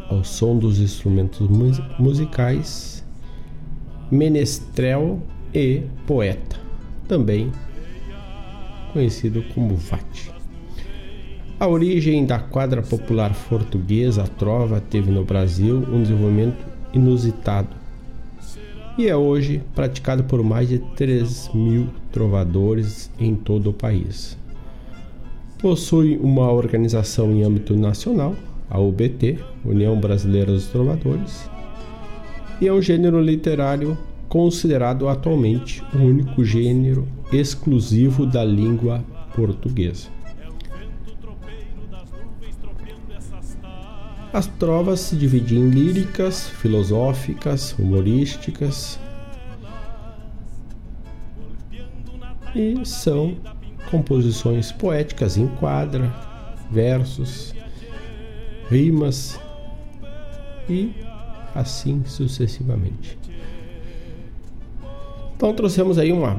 ao 0.08 0.22
som 0.24 0.56
dos 0.58 0.78
instrumentos 0.78 1.48
mus- 1.48 1.80
musicais, 1.98 3.04
menestrel 4.10 5.20
e 5.52 5.82
poeta, 6.06 6.56
também 7.08 7.50
conhecido 8.92 9.42
como 9.54 9.74
vate. 9.76 10.32
A 11.58 11.66
origem 11.66 12.26
da 12.26 12.38
quadra 12.38 12.82
popular 12.82 13.32
portuguesa, 13.48 14.24
a 14.24 14.26
trova, 14.26 14.80
teve 14.80 15.10
no 15.10 15.24
Brasil 15.24 15.78
um 15.90 16.02
desenvolvimento 16.02 16.64
inusitado 16.92 17.68
e 18.98 19.08
é 19.08 19.16
hoje 19.16 19.62
praticado 19.74 20.22
por 20.24 20.42
mais 20.42 20.68
de 20.68 20.78
3 20.78 21.50
mil 21.54 21.88
trovadores 22.12 23.10
em 23.18 23.34
todo 23.34 23.70
o 23.70 23.72
país. 23.72 24.36
Possui 25.60 26.16
uma 26.18 26.50
organização 26.52 27.32
em 27.32 27.42
âmbito 27.42 27.74
nacional, 27.74 28.36
a 28.74 28.80
UBT, 28.80 29.38
União 29.64 29.98
Brasileira 30.00 30.50
dos 30.50 30.66
Trovadores, 30.66 31.48
e 32.60 32.66
é 32.66 32.72
um 32.72 32.82
gênero 32.82 33.20
literário 33.20 33.96
considerado 34.28 35.08
atualmente 35.08 35.80
o 35.94 35.98
único 35.98 36.44
gênero 36.44 37.06
exclusivo 37.32 38.26
da 38.26 38.44
língua 38.44 39.04
portuguesa. 39.32 40.08
As 44.32 44.48
trovas 44.48 44.98
se 44.98 45.14
dividem 45.14 45.58
em 45.58 45.70
líricas, 45.70 46.48
filosóficas, 46.48 47.78
humorísticas 47.78 48.98
e 52.56 52.84
são 52.84 53.36
composições 53.88 54.72
poéticas 54.72 55.36
em 55.36 55.46
quadra, 55.46 56.12
versos, 56.72 57.53
rimas 58.70 59.38
e 60.68 60.92
assim 61.54 62.02
sucessivamente. 62.04 63.18
Então 65.36 65.52
trouxemos 65.54 65.98
aí 65.98 66.12
uma 66.12 66.34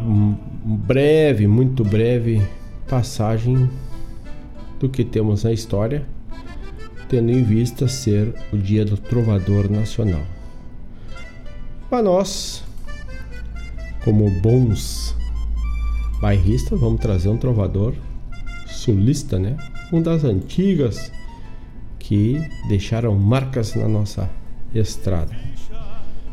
breve, 0.65 1.47
muito 1.47 1.84
breve 1.84 2.41
passagem 2.88 3.69
do 4.80 4.89
que 4.89 5.03
temos 5.03 5.43
na 5.43 5.51
história, 5.51 6.05
tendo 7.07 7.32
em 7.32 7.43
vista 7.43 7.88
ser 7.88 8.34
o 8.51 8.57
Dia 8.57 8.84
do 8.84 8.97
Trovador 8.97 9.69
Nacional. 9.69 10.23
Para 11.89 12.01
nós, 12.01 12.63
como 14.03 14.30
bons 14.41 15.15
bairristas, 16.19 16.80
vamos 16.80 16.99
trazer 16.99 17.30
um 17.30 17.38
trovador 17.38 17.93
sulista, 18.67 19.38
né? 19.38 19.55
Um 19.91 20.01
das 20.01 20.23
antigas 20.23 21.11
que 22.05 22.39
deixaram 22.67 23.15
marcas 23.15 23.73
na 23.73 23.87
nossa 23.87 24.29
estrada. 24.75 25.35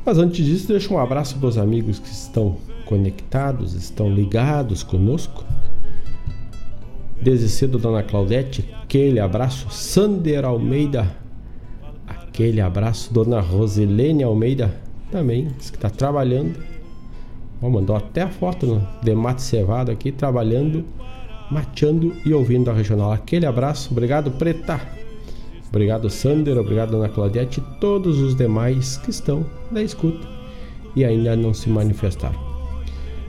Mas 0.04 0.18
antes 0.18 0.44
disso, 0.44 0.68
deixo 0.68 0.92
um 0.92 0.98
abraço 0.98 1.38
para 1.38 1.48
os 1.48 1.56
amigos 1.56 1.98
que 1.98 2.10
estão 2.10 2.58
conectados, 2.84 3.72
estão 3.72 4.12
ligados 4.12 4.82
conosco. 4.82 5.42
Desde 7.18 7.48
cedo, 7.48 7.78
Dona 7.78 8.02
Claudete, 8.02 8.68
aquele 8.82 9.18
abraço. 9.18 9.70
Sander 9.70 10.44
Almeida, 10.44 11.16
aquele 12.06 12.60
abraço. 12.60 13.10
Dona 13.14 13.40
Rosilene 13.40 14.22
Almeida, 14.22 14.78
também, 15.10 15.46
que 15.46 15.76
está 15.76 15.88
trabalhando. 15.88 16.62
Bom, 17.62 17.70
mandou 17.70 17.96
até 17.96 18.22
a 18.22 18.28
foto 18.28 18.66
no 18.66 18.88
Demate 19.02 19.40
Cevado 19.40 19.90
aqui, 19.90 20.12
trabalhando, 20.12 20.84
mateando 21.50 22.14
e 22.26 22.34
ouvindo 22.34 22.70
a 22.70 22.74
regional. 22.74 23.10
Aquele 23.10 23.46
abraço, 23.46 23.88
obrigado, 23.90 24.32
Preta. 24.32 25.01
Obrigado, 25.72 26.10
Sander. 26.10 26.58
Obrigado, 26.58 26.90
Dona 26.90 27.08
Claudete 27.08 27.58
e 27.58 27.80
todos 27.80 28.18
os 28.20 28.36
demais 28.36 28.98
que 28.98 29.08
estão 29.08 29.46
na 29.70 29.82
escuta 29.82 30.28
e 30.94 31.02
ainda 31.02 31.34
não 31.34 31.54
se 31.54 31.70
manifestaram. 31.70 32.38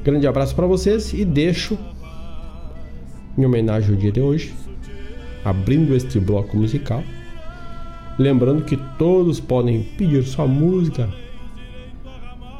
Grande 0.04 0.28
abraço 0.28 0.54
para 0.54 0.68
vocês 0.68 1.14
e 1.14 1.24
deixo, 1.24 1.78
em 3.38 3.46
homenagem 3.46 3.92
ao 3.92 3.96
dia 3.96 4.12
de 4.12 4.20
hoje, 4.20 4.54
abrindo 5.46 5.96
este 5.96 6.20
bloco 6.20 6.58
musical, 6.58 7.02
lembrando 8.20 8.66
que 8.66 8.76
todos 9.00 9.40
podem 9.40 9.82
pedir 9.98 10.22
sua 10.24 10.46
música, 10.46 11.08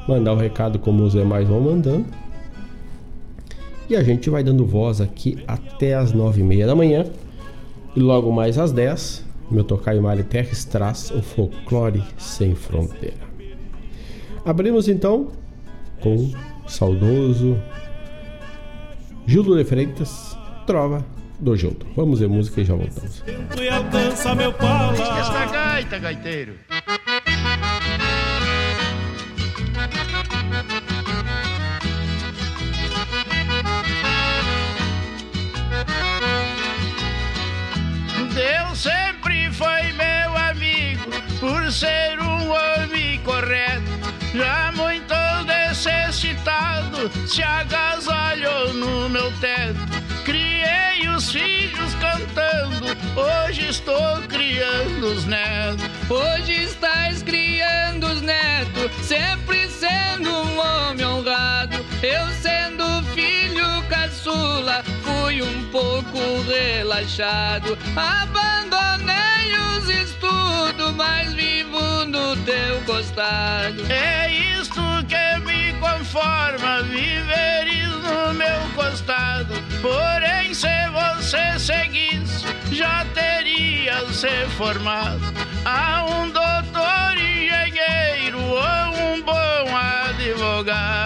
mandar 0.08 0.32
o 0.32 0.38
recado 0.38 0.80
como 0.80 1.04
os 1.04 1.12
demais 1.12 1.46
vão 1.46 1.60
mandando. 1.60 2.06
E 3.90 3.98
a 3.98 4.02
gente 4.02 4.30
vai 4.30 4.46
dando 4.46 4.66
voz 4.66 5.02
aqui 5.02 5.44
até 5.46 5.94
as 5.94 6.14
nove 6.14 6.40
e 6.40 6.44
meia 6.44 6.66
da 6.66 6.74
manhã. 6.74 7.06
E 7.94 8.00
logo 8.00 8.32
mais 8.32 8.58
às 8.58 8.72
dez 8.72 9.24
meu 9.50 9.64
tocaio 9.64 10.02
Mário 10.02 10.24
Terres 10.24 10.66
traz 10.66 11.12
o 11.12 11.22
folclore 11.22 12.04
sem 12.18 12.56
fronteira. 12.56 13.24
Abrimos 14.46 14.88
então 14.88 15.32
com 16.02 16.16
o 16.16 16.34
saudoso 16.68 17.58
Gildo 19.26 19.56
de 19.56 19.64
Freitas, 19.64 20.38
Trova 20.66 21.06
do 21.40 21.56
Gildo. 21.56 21.86
Vamos 21.96 22.20
ver 22.20 22.28
música 22.28 22.62
e 22.62 22.66
já 22.66 22.76
voltamos. 22.76 23.24
E 23.60 23.70
alcança 23.70 24.36
meu 24.36 24.52
pala. 24.54 24.94
Esta 24.94 25.46
gaita, 25.46 26.00
gaiteiro. 26.00 26.54
Se 47.28 47.44
agasalhou 47.44 48.74
no 48.74 49.10
meu 49.10 49.32
teto. 49.40 49.80
Criei 50.24 51.08
os 51.10 51.32
filhos 51.32 51.94
cantando, 51.96 52.86
hoje 53.16 53.68
estou 53.70 54.22
criando 54.28 55.08
os 55.08 55.26
netos. 55.26 55.86
Hoje 56.10 56.64
estás 56.64 57.22
criando 57.24 58.08
os 58.08 58.22
netos, 58.22 58.92
sempre 59.06 59.68
sendo 59.70 60.30
um 60.30 60.60
homem 60.60 61.06
honrado. 61.06 61.78
Eu 62.02 62.28
sendo 62.42 62.84
filho 63.14 63.66
caçula, 63.90 64.84
fui 65.04 65.42
um 65.42 65.70
pouco 65.72 66.20
relaxado. 66.48 67.78
Abandonei 67.96 69.58
os 69.78 69.90
estudos, 69.90 70.92
mas 70.96 71.34
vivo 71.34 72.06
no 72.06 72.36
teu 72.38 72.82
costado. 72.86 73.84
É 73.92 74.14
me 74.64 74.93
conforma, 75.84 76.82
viveres 76.84 77.90
no 77.90 78.34
meu 78.34 78.62
costado. 78.74 79.54
Porém, 79.82 80.54
se 80.54 80.68
você 80.90 81.60
seguisse, 81.60 82.46
já 82.72 83.06
teria 83.14 84.00
se 84.12 84.48
formado. 84.58 85.22
A 85.66 86.06
um 86.06 86.30
doutor 86.30 87.18
engenheiro 87.18 88.40
ou 88.40 89.14
um 89.14 89.22
bom 89.22 89.76
advogado. 89.76 91.03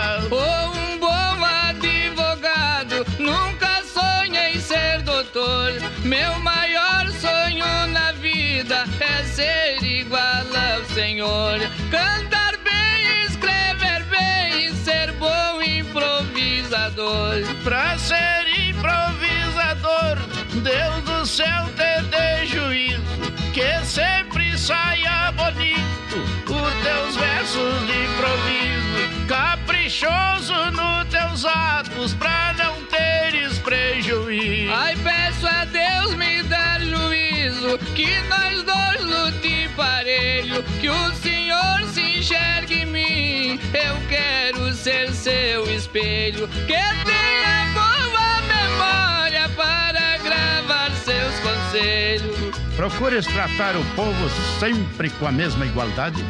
Caprichoso 30.00 30.54
nos 30.72 31.08
teus 31.10 31.46
atos, 31.46 32.14
pra 32.14 32.54
não 32.56 32.84
teres 32.86 33.58
prejuízo. 33.60 34.72
Ai, 34.72 34.96
peço 34.98 35.48
a 35.48 35.66
Deus 35.66 36.14
me 36.14 36.44
dar 36.44 36.80
juízo, 36.82 37.80
que 37.96 38.20
nós 38.30 38.62
dois 38.62 39.04
lute 39.04 39.68
parelho, 39.76 40.62
que 40.80 40.88
o 40.90 41.12
Senhor 41.16 41.84
se 41.92 42.20
enxergue 42.20 42.82
em 42.82 42.86
mim. 42.86 43.60
Eu 43.74 43.98
quero 44.08 44.72
ser 44.74 45.12
seu 45.14 45.68
espelho, 45.72 46.48
que 46.48 46.68
tenha 46.68 47.74
boa 47.74 48.42
memória 48.44 49.50
para 49.50 50.18
gravar 50.18 50.92
seus 51.04 51.40
conselhos. 51.40 52.56
Procures 52.76 53.26
tratar 53.26 53.76
o 53.76 53.84
povo 53.96 54.30
sempre 54.60 55.10
com 55.10 55.28
a 55.28 55.32
mesma 55.32 55.66
igualdade, 55.66 56.24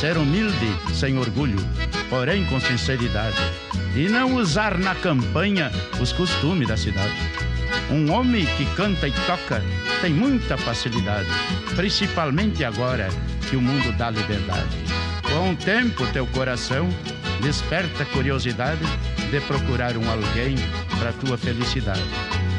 ser 0.00 0.16
humilde, 0.16 0.76
sem 0.92 1.16
orgulho, 1.16 1.58
porém 2.12 2.44
com 2.44 2.60
sinceridade, 2.60 3.38
e 3.96 4.06
não 4.06 4.34
usar 4.34 4.76
na 4.76 4.94
campanha 4.94 5.72
os 5.98 6.12
costumes 6.12 6.68
da 6.68 6.76
cidade. 6.76 7.16
Um 7.90 8.12
homem 8.12 8.44
que 8.44 8.66
canta 8.76 9.08
e 9.08 9.12
toca 9.26 9.62
tem 10.02 10.12
muita 10.12 10.58
facilidade, 10.58 11.26
principalmente 11.74 12.64
agora 12.64 13.08
que 13.48 13.56
o 13.56 13.62
mundo 13.62 13.96
dá 13.96 14.10
liberdade. 14.10 14.76
Com 15.22 15.52
o 15.52 15.56
tempo, 15.56 16.06
teu 16.08 16.26
coração 16.26 16.86
desperta 17.40 18.04
curiosidade 18.04 18.84
de 19.30 19.40
procurar 19.40 19.96
um 19.96 20.10
alguém 20.10 20.54
para 20.98 21.14
tua 21.14 21.38
felicidade. 21.38 22.04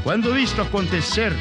Quando 0.02 0.36
isto 0.36 0.64
acontecer, 0.64 1.32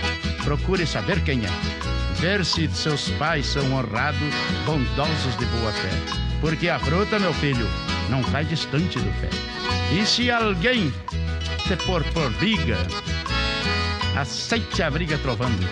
procure 0.45 0.87
saber 0.87 1.19
quem 1.25 1.47
é 1.47 1.83
ver 2.21 2.45
se 2.45 2.69
seus 2.69 3.09
pais 3.13 3.47
são 3.47 3.73
honrados, 3.73 4.35
bondosos 4.67 5.35
de 5.39 5.47
boa 5.47 5.73
fé. 5.73 5.91
Porque 6.43 6.69
a 6.69 6.79
fruta, 6.79 7.19
meu 7.19 7.33
filho, 7.35 7.67
não 8.09 8.23
cai 8.23 8.45
distante 8.45 8.99
do 8.99 9.21
pé. 9.21 9.29
E 9.93 10.07
se 10.07 10.31
alguém 10.31 10.93
te 11.67 11.77
pôr 11.85 12.03
por 12.13 12.31
briga, 12.33 12.79
aceite 14.17 14.83
a 14.83 14.91
briga 14.91 15.19
trovando. 15.19 15.67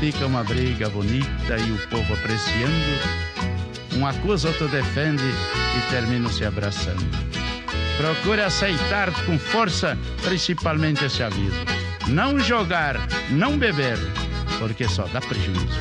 Fica 0.00 0.26
uma 0.26 0.42
briga 0.42 0.88
bonita 0.88 1.56
e 1.58 1.72
o 1.72 1.78
povo 1.88 2.14
apreciando. 2.14 3.22
Um 3.94 4.06
acusa, 4.06 4.48
outro 4.48 4.68
defende 4.68 5.22
e 5.22 5.90
termina 5.90 6.28
se 6.28 6.44
abraçando. 6.44 7.04
Procure 7.98 8.40
aceitar 8.40 9.12
com 9.26 9.38
força, 9.38 9.96
principalmente 10.22 11.04
esse 11.04 11.22
aviso. 11.22 11.56
Não 12.08 12.38
jogar, 12.40 12.96
não 13.30 13.56
beber, 13.56 13.96
porque 14.58 14.88
só 14.88 15.04
dá 15.12 15.20
prejuízo. 15.20 15.78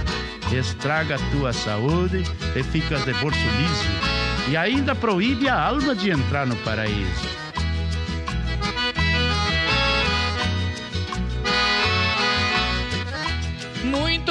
Estraga 0.52 1.16
a 1.16 1.32
tua 1.32 1.54
saúde 1.54 2.24
e 2.56 2.64
ficas 2.64 3.04
de 3.06 3.14
bolso 3.14 3.40
liso, 3.40 4.11
e 4.52 4.58
ainda 4.58 4.94
proíbe 4.94 5.48
a 5.48 5.58
alma 5.58 5.96
de 5.96 6.10
entrar 6.10 6.46
no 6.46 6.58
paraíso. 6.58 7.30
Muito 13.86 14.31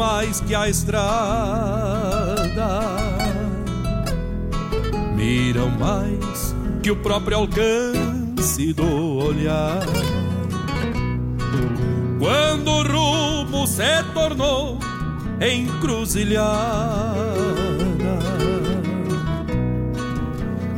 mais 0.00 0.40
que 0.40 0.54
a 0.54 0.66
estrada, 0.66 1.04
miram 5.14 5.68
mais 5.72 6.56
que 6.82 6.90
o 6.90 6.96
próprio 6.96 7.36
alcance 7.36 8.72
do 8.72 9.18
olhar. 9.18 9.82
Quando 12.18 12.70
o 12.70 12.82
rumo 12.82 13.66
se 13.66 14.02
tornou 14.14 14.78
encruzilhada, 15.38 16.46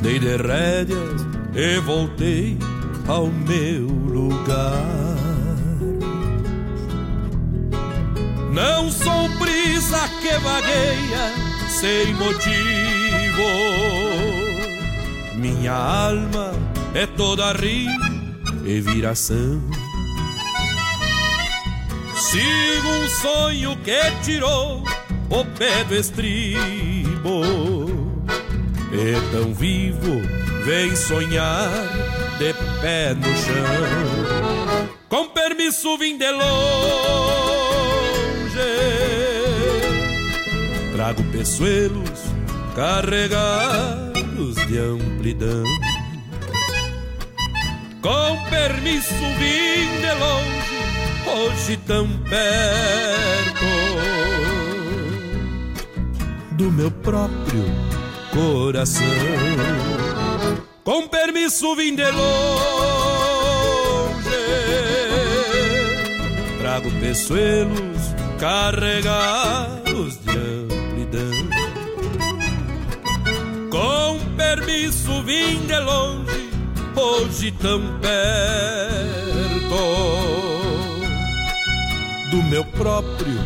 dei 0.03 0.19
de 0.19 0.37
rédeas 0.37 1.25
e 1.55 1.79
voltei 1.79 2.59
ao 3.07 3.29
meu 3.29 3.87
lugar. 3.87 4.92
Que 10.23 10.39
vagueia 10.39 11.35
sem 11.69 12.15
motivo. 12.15 12.53
Minha 15.35 15.73
alma 15.73 16.53
é 16.95 17.07
toda 17.07 17.53
rim 17.53 17.89
e 18.65 18.81
viração. 18.81 19.61
Sigo 22.15 22.89
um 22.89 23.09
sonho 23.09 23.77
que 23.79 24.01
tirou 24.23 24.85
o 25.29 25.45
pé 25.59 25.83
do 25.85 25.97
estribo. 25.97 27.43
É 28.93 29.31
tão 29.33 29.53
vivo, 29.53 30.21
vem 30.65 30.95
sonhar 30.95 31.69
de 32.39 32.55
pé 32.81 33.15
no 33.15 33.37
chão. 33.37 34.89
Com 35.09 35.29
permisso, 35.31 35.99
vim 35.99 36.17
de 36.17 36.31
longe. 36.31 37.42
Trago 41.03 41.25
peçoelos 41.33 42.21
carregados 42.77 44.55
de 44.69 44.79
amplidão. 44.79 45.65
Com 48.01 48.39
permisso, 48.49 49.13
vim 49.37 50.01
de 50.01 50.13
longe, 50.21 50.79
hoje 51.27 51.77
tão 51.79 52.07
perto 52.07 53.65
do 56.53 56.71
meu 56.71 56.93
próprio 56.93 57.65
coração. 58.33 59.05
Com 60.85 61.09
permisso, 61.09 61.75
vim 61.75 61.97
de 61.97 62.09
longe, 62.13 62.23
trago 66.61 66.89
peçoelos 67.01 68.15
carregados 68.39 70.17
de 70.19 70.52
Com 73.73 74.19
permisso, 74.37 75.23
vim 75.23 75.65
de 75.67 75.79
longe, 75.79 76.51
hoje 76.95 77.51
tão 77.53 77.81
perto 78.01 78.13
do 82.31 82.43
meu 82.51 82.67
próprio 82.67 83.39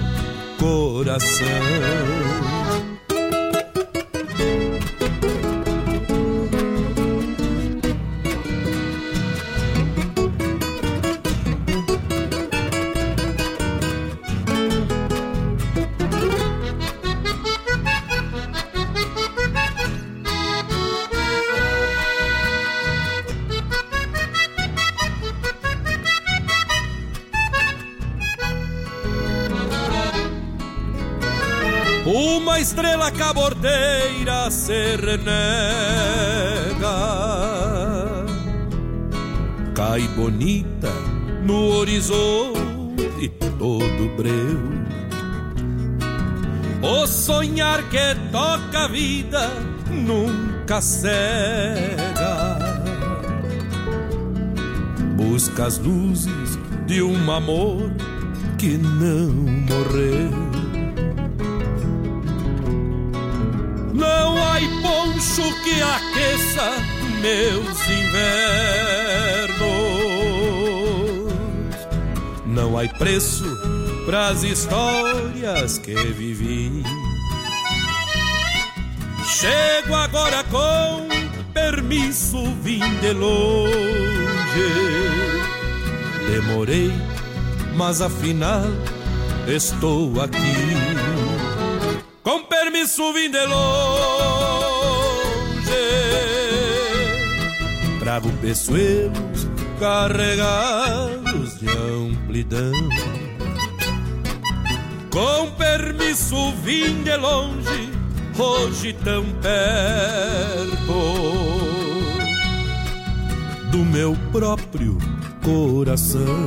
coração. 0.58 1.46
Estrela 32.66 33.12
cabordeira 33.12 34.50
se 34.50 34.96
renega. 34.96 35.36
Cai 39.72 40.02
bonita 40.16 40.90
no 41.44 41.76
horizonte 41.76 43.28
todo 43.56 44.16
breu. 44.16 44.74
O 46.82 47.06
sonhar 47.06 47.84
que 47.88 48.16
toca 48.32 48.86
a 48.86 48.88
vida 48.88 49.48
nunca 49.88 50.80
cega. 50.80 52.58
Busca 55.16 55.66
as 55.66 55.78
luzes 55.78 56.58
de 56.86 57.00
um 57.00 57.30
amor 57.30 57.92
que 58.58 58.76
não 58.76 59.30
morreu 59.68 60.45
Há 64.56 64.60
poncho 64.80 65.42
que 65.62 65.82
aqueça 65.82 66.72
meus 67.20 67.78
invernos. 67.90 68.16
Não 72.46 72.78
há 72.78 72.88
preço 72.88 73.44
pras 74.06 74.42
histórias 74.44 75.76
que 75.76 75.94
vivi. 75.94 76.82
Chego 79.26 79.94
agora 79.94 80.42
com 80.44 81.06
permisso, 81.52 82.42
vim 82.62 82.80
de 83.02 83.12
longe. 83.12 83.74
Demorei, 86.30 86.90
mas 87.76 88.00
afinal 88.00 88.64
estou 89.46 90.18
aqui. 90.22 91.15
Permisso 92.76 93.10
vim 93.14 93.30
de 93.30 93.46
longe. 93.46 93.56
Trago 98.00 98.30
peçoelos 98.42 99.48
carregados 99.80 101.58
de 101.58 101.70
amplidão. 101.70 102.72
Com 105.10 105.50
permisso 105.52 106.52
vim 106.62 107.02
de 107.02 107.16
longe 107.16 107.90
Hoje 108.38 108.92
tão 108.92 109.24
perto 109.40 110.76
Do 113.70 113.78
meu 113.86 114.14
próprio 114.30 114.98
coração. 115.42 116.46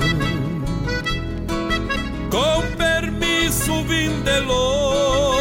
Com 2.30 2.78
permisso 2.78 3.84
vim 3.86 4.22
de 4.22 4.40
longe 4.42 5.39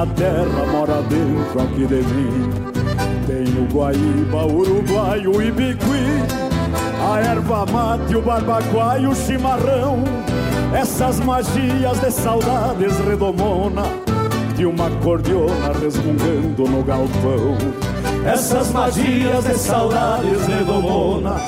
minha 0.00 0.06
terra 0.14 0.66
mora 0.66 1.02
dentro 1.02 1.62
aqui 1.62 1.86
de 1.86 2.02
mim. 2.02 2.50
Tenho 3.26 3.66
guaíba, 3.72 4.46
uruguaio 4.46 5.42
e 5.42 5.50
biqui, 5.50 6.06
a 7.12 7.20
erva 7.20 7.66
mate, 7.66 8.16
o 8.16 8.22
barbacoa 8.22 8.98
e 8.98 9.06
o 9.06 9.14
chimarrão. 9.14 10.02
Essas 10.74 11.20
magias 11.20 12.00
de 12.00 12.10
saudades 12.10 12.98
redomona 13.00 13.82
de 14.56 14.66
uma 14.66 14.90
cordiona 15.02 15.72
resmungando 15.80 16.68
no 16.68 16.82
galpão. 16.82 17.56
Essas 18.24 18.70
magias 18.70 19.44
de 19.44 19.54
saudades 19.54 20.46
redomonas 20.46 21.42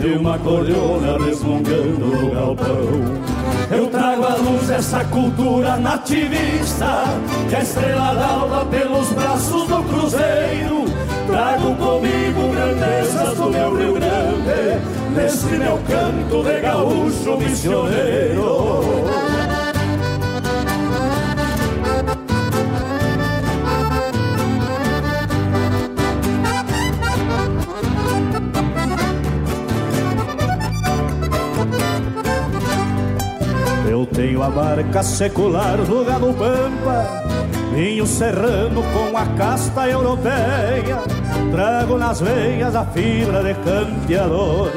de 0.00 0.18
uma 0.18 0.38
cordiona 0.38 1.24
resmungando 1.24 2.06
no 2.06 2.30
galpão. 2.30 3.35
Eu 3.70 3.88
trago 3.88 4.24
à 4.24 4.36
luz 4.36 4.70
essa 4.70 5.04
cultura 5.06 5.76
nativista 5.76 7.04
Que 7.48 7.56
a 7.56 7.60
estrela 7.60 8.14
d'alva 8.14 8.64
pelos 8.66 9.08
braços 9.08 9.66
do 9.66 9.82
cruzeiro. 9.82 10.84
Trago 11.26 11.74
comigo 11.74 12.52
grandezas 12.54 13.36
do 13.36 13.50
meu 13.50 13.76
Rio 13.76 13.94
Grande 13.94 14.80
Nesse 15.14 15.46
meu 15.46 15.78
canto 15.88 16.42
de 16.44 16.60
gaúcho 16.60 17.36
missioneiro 17.38 19.35
Tenho 34.46 34.60
a 34.60 34.64
barca 34.64 35.02
secular 35.02 35.76
do 35.78 36.04
gado 36.04 36.32
pampa 36.34 37.24
Vinho 37.74 38.06
serrano 38.06 38.80
com 38.92 39.16
a 39.16 39.26
casta 39.36 39.88
europeia 39.88 41.02
Trago 41.50 41.98
nas 41.98 42.20
veias 42.20 42.76
a 42.76 42.84
fibra 42.86 43.42
de 43.42 43.54
campeador 43.54 44.70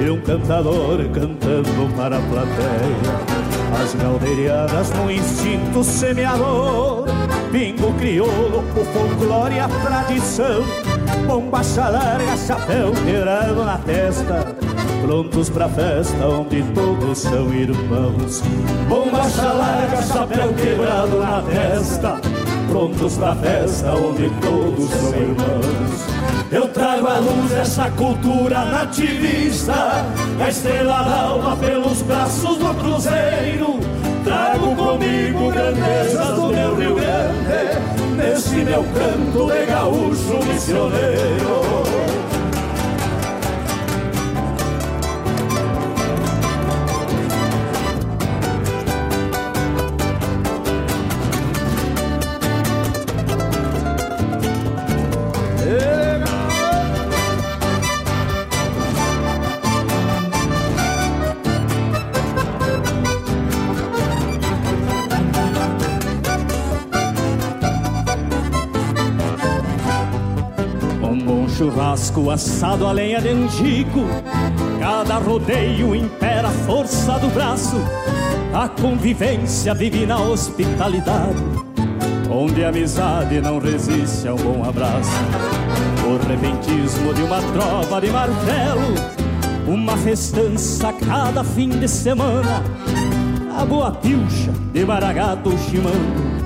E 0.00 0.08
um 0.08 0.20
cantador 0.20 0.98
cantando 1.12 1.96
para 1.96 2.18
a 2.18 2.20
plateia. 2.20 3.82
As 3.82 3.94
galdeiriadas 3.94 4.90
no 4.90 5.10
instinto 5.10 5.82
semeador 5.82 7.06
Pingo 7.50 7.92
crioulo, 7.94 8.60
o 8.60 8.84
folclore 8.84 9.56
e 9.56 9.60
a 9.60 9.68
tradição 9.68 10.62
Bombacha 11.26 11.88
larga, 11.88 12.36
chapéu 12.36 12.92
quebrado 12.92 13.64
na 13.64 13.78
testa 13.78 14.47
prontos 15.08 15.48
pra 15.48 15.70
festa 15.70 16.26
onde 16.26 16.62
todos 16.74 17.18
são 17.20 17.50
irmãos. 17.54 18.42
Bombacha 18.90 19.52
larga, 19.54 20.02
chapéu 20.02 20.52
quebrado 20.52 21.18
na 21.20 21.40
testa, 21.40 22.20
prontos 22.68 23.16
pra 23.16 23.34
festa 23.36 23.94
onde 23.94 24.28
todos 24.42 24.90
são 24.90 25.14
irmãos. 25.14 26.52
Eu 26.52 26.68
trago 26.68 27.06
à 27.06 27.18
luz 27.20 27.52
essa 27.52 27.90
cultura 27.92 28.66
nativista, 28.66 30.04
a 30.44 30.48
estrela 30.50 31.02
d'alma 31.02 31.56
pelos 31.56 32.02
braços 32.02 32.58
do 32.58 32.74
cruzeiro. 32.74 33.80
Trago 34.24 34.76
comigo 34.76 35.50
grandezas 35.50 36.34
do 36.34 36.48
meu 36.48 36.76
Rio 36.76 36.94
Grande, 36.96 38.14
nesse 38.14 38.56
meu 38.56 38.84
canto 38.84 39.46
de 39.50 39.64
gaúcho 39.64 40.44
missioneiro. 40.52 42.17
Churrasco 71.98 72.30
assado 72.30 72.86
a 72.86 72.92
lenha 72.92 73.20
de 73.20 73.28
angico 73.28 74.06
Cada 74.78 75.18
rodeio 75.18 75.94
impera 75.94 76.48
a 76.48 76.50
força 76.50 77.18
do 77.18 77.28
braço 77.28 77.76
A 78.54 78.68
convivência 78.68 79.74
vive 79.74 80.06
na 80.06 80.20
hospitalidade 80.20 81.42
Onde 82.30 82.64
a 82.64 82.68
amizade 82.68 83.40
não 83.40 83.58
resiste 83.58 84.28
a 84.28 84.34
um 84.34 84.36
bom 84.36 84.62
abraço. 84.68 85.10
O 86.06 86.28
repentismo 86.28 87.14
de 87.14 87.22
uma 87.22 87.40
trova 87.40 88.00
de 88.00 88.08
martelo 88.08 88.94
Uma 89.66 89.96
festança 89.96 90.92
cada 90.92 91.42
fim 91.42 91.68
de 91.68 91.88
semana 91.88 92.62
A 93.58 93.64
boa 93.64 93.90
pilcha 93.90 94.52
de 94.72 94.84
maragato 94.84 95.50
chimando 95.58 96.38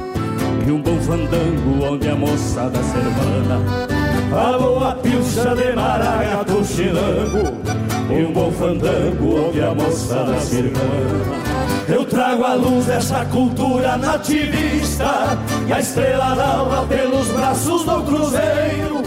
E 0.66 0.70
um 0.70 0.80
bom 0.80 0.98
fandango 1.00 1.84
onde 1.92 2.08
a 2.08 2.16
moçada 2.16 2.82
se 2.82 2.96
hermana 2.96 3.81
a 4.34 4.58
boa 4.58 4.94
pilcha 4.96 5.54
de 5.54 5.72
maragato 5.74 6.64
chilango. 6.64 7.62
E 8.10 8.24
um 8.24 8.32
bom 8.32 8.50
fandango 8.52 9.48
onde 9.48 9.62
a 9.62 9.74
moçada 9.74 10.38
se 10.40 10.56
irmã 10.56 10.80
eu 11.88 12.04
trago 12.04 12.44
à 12.44 12.54
luz 12.54 12.88
essa 12.88 13.24
cultura 13.26 13.96
nativista 13.96 15.38
E 15.66 15.72
a 15.72 15.80
estrela 15.80 16.34
d'alva 16.34 16.86
pelos 16.86 17.28
braços 17.28 17.84
do 17.84 18.02
cruzeiro 18.02 19.02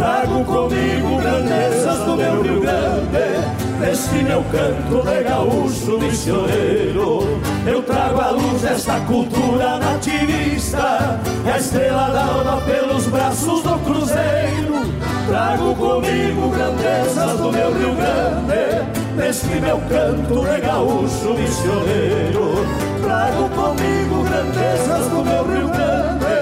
Trago 0.00 0.42
comigo 0.46 1.18
grandezas 1.18 1.98
do 1.98 2.16
meu 2.16 2.40
Rio 2.40 2.60
Grande. 2.62 3.60
Neste 3.78 4.24
meu 4.24 4.42
canto 4.44 5.06
de 5.06 5.22
gaúcho 5.22 5.98
missioneiro 5.98 7.40
Eu 7.66 7.82
trago 7.82 8.18
à 8.18 8.30
luz 8.30 8.64
essa 8.64 8.98
cultura 9.00 9.78
nativista. 9.78 11.20
A 11.44 11.58
estrela 11.58 12.08
d'alva 12.08 12.62
pelos 12.62 13.08
braços 13.08 13.62
do 13.62 13.78
cruzeiro 13.80 14.90
Trago 15.28 15.74
comigo 15.74 16.48
grandezas 16.48 17.38
do 17.38 17.52
meu 17.52 17.74
Rio 17.74 17.94
Grande. 17.94 19.16
Neste 19.16 19.60
meu 19.60 19.78
canto 19.80 20.46
de 20.46 20.60
gaúcho 20.62 21.34
missioneiro 21.34 22.64
Trago 23.02 23.50
comigo 23.50 24.22
grandezas 24.22 25.08
do 25.08 25.22
meu 25.22 25.44
Rio 25.44 25.68
Grande 25.68 26.39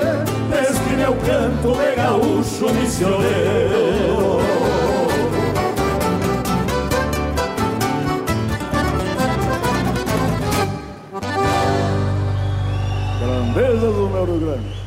canto 1.29 1.75
de 1.75 1.95
gaúcho 1.95 2.73
missioneiro 2.73 4.39
grandezas 13.21 13.95
do 13.95 14.09
meu 14.09 14.25
Rio 14.25 14.41
Grande. 14.41 14.78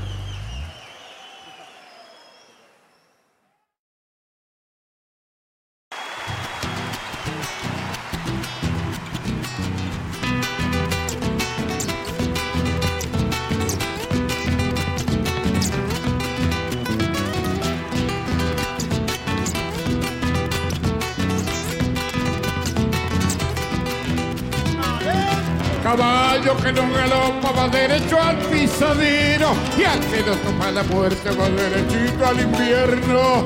Al 32.32 32.40
invierno. 32.40 33.46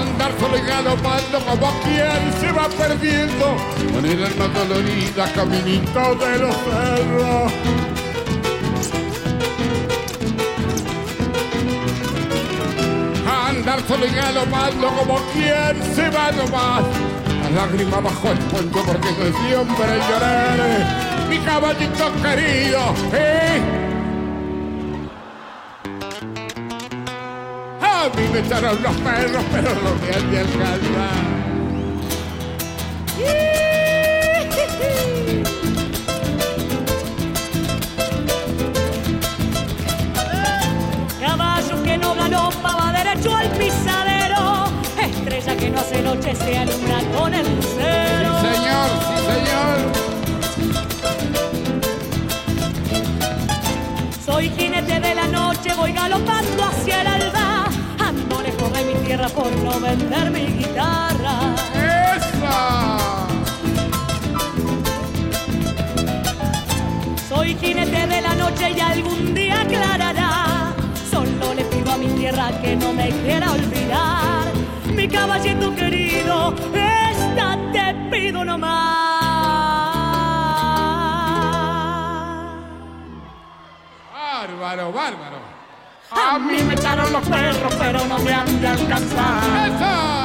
andar 0.00 0.32
solo 0.38 0.58
y 0.58 0.60
galopando 0.66 1.40
como 1.46 1.72
quien 1.80 2.32
se 2.40 2.52
va 2.52 2.68
perdiendo 2.68 3.56
con 3.92 4.04
el 4.04 4.24
alma 4.24 4.48
dolorida 4.48 5.32
caminito 5.32 6.14
de 6.14 6.38
los 6.38 6.56
cerros. 6.56 7.52
andar 13.48 13.80
solo 13.88 14.06
y 14.06 14.10
galopando 14.10 14.88
como 14.88 15.16
quien 15.32 15.94
se 15.94 16.10
va 16.10 16.30
nomás. 16.32 16.84
La 17.44 17.62
lágrima 17.62 18.00
bajo 18.00 18.28
el 18.28 18.38
puente 18.38 18.78
porque 18.84 19.08
no 19.08 19.38
siempre 19.48 19.86
llorar. 20.10 21.07
Caballito 21.48 22.12
querido, 22.22 22.80
¿eh? 23.10 23.58
A 27.80 28.10
mí 28.14 28.22
me 28.30 28.40
echaron 28.40 28.82
los 28.82 28.94
perros, 28.96 29.42
pero 29.50 29.70
me 29.72 29.80
han 30.14 30.30
de. 30.30 30.44
Caballo 41.18 41.82
que 41.82 41.96
no 41.96 42.14
ganó 42.14 42.50
va 42.62 42.92
derecho 42.92 43.34
al 43.34 43.48
pisadero. 43.52 44.66
Estrella 45.00 45.56
que 45.56 45.70
no 45.70 45.80
hace 45.80 46.02
noche 46.02 46.34
se 46.34 46.58
alumbra 46.58 47.00
con 47.16 47.32
el 47.32 47.56
lucero. 47.56 48.38
Sí, 48.42 48.48
señor, 48.54 48.90
sí, 49.00 49.14
señor. 49.32 49.77
Tierra 59.18 59.34
por 59.34 59.50
no 59.50 59.80
vender 59.80 60.30
mi 60.30 60.46
guitarra. 60.46 61.54
¡Esa! 61.74 63.08
Soy 67.28 67.54
jinete 67.56 68.06
de 68.06 68.20
la 68.20 68.34
noche 68.34 68.70
y 68.70 68.80
algún 68.80 69.34
día 69.34 69.60
aclarará. 69.62 70.72
Solo 71.10 71.54
le 71.54 71.64
pido 71.64 71.92
a 71.92 71.96
mi 71.96 72.06
tierra 72.08 72.50
que 72.62 72.76
no 72.76 72.92
me 72.92 73.10
quiera 73.10 73.50
olvidar. 73.50 74.52
Mi 74.94 75.08
caballito 75.08 75.74
querido, 75.74 76.54
esta 76.74 77.58
te 77.72 77.94
pido 78.10 78.44
nomás. 78.44 78.98
Bárbaro, 84.12 84.92
bárbaro. 84.92 85.27
A 86.10 86.38
mí 86.38 86.62
me 86.62 86.74
echaron 86.74 87.12
los 87.12 87.28
perros, 87.28 87.74
pero 87.78 88.04
no 88.06 88.18
me 88.20 88.32
han 88.32 88.60
de 88.60 88.68
alcanzar. 88.68 90.18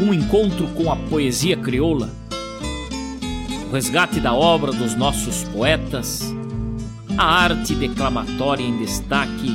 Um 0.00 0.14
encontro 0.14 0.68
com 0.74 0.92
a 0.92 0.96
poesia 0.96 1.56
crioula, 1.56 2.08
o 3.68 3.72
resgate 3.72 4.20
da 4.20 4.32
obra 4.34 4.70
dos 4.70 4.94
nossos 4.94 5.42
poetas, 5.44 6.22
a 7.18 7.24
arte 7.24 7.74
declamatória 7.74 8.62
em 8.62 8.78
destaque 8.78 9.50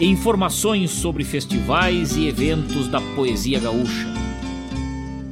e 0.00 0.06
informações 0.06 0.90
sobre 0.90 1.22
festivais 1.24 2.16
e 2.16 2.26
eventos 2.26 2.88
da 2.88 3.00
poesia 3.14 3.60
gaúcha 3.60 4.25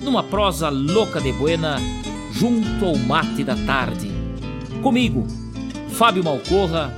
numa 0.04 0.22
prosa 0.22 0.68
louca 0.68 1.20
de 1.20 1.32
buena, 1.32 1.78
junto 2.30 2.84
ao 2.84 2.96
mate 2.96 3.42
da 3.42 3.56
tarde. 3.56 4.12
Comigo, 4.82 5.26
Fábio 5.88 6.22
Malcorra, 6.22 6.94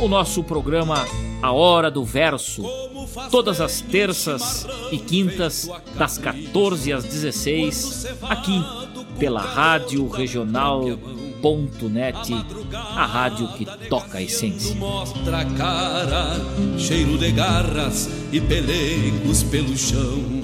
o 0.00 0.08
nosso 0.08 0.42
programa 0.42 1.06
A 1.40 1.52
Hora 1.52 1.90
do 1.90 2.04
Verso, 2.04 2.64
todas 3.30 3.60
as 3.60 3.80
terças 3.80 4.66
e 4.90 4.98
quintas, 4.98 5.70
das 5.96 6.18
14 6.18 6.92
às 6.92 7.04
16, 7.04 8.06
aqui 8.22 8.60
pela 9.18 9.40
Rádio 9.40 10.08
Regional.net, 10.08 10.84
a 12.72 13.06
rádio 13.06 13.46
que 13.52 13.64
toca 13.88 14.18
a 14.18 14.22
essência. 14.22 14.74
Mostra 14.74 15.42
a 15.42 15.44
cara, 15.44 16.40
cheiro 16.78 17.16
de 17.16 17.30
garras 17.30 18.10
e 18.32 18.40
pelegos 18.40 19.44
pelo 19.44 19.76
chão. 19.76 20.43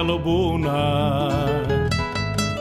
tropilha 0.00 0.02
lobuna, 0.02 1.28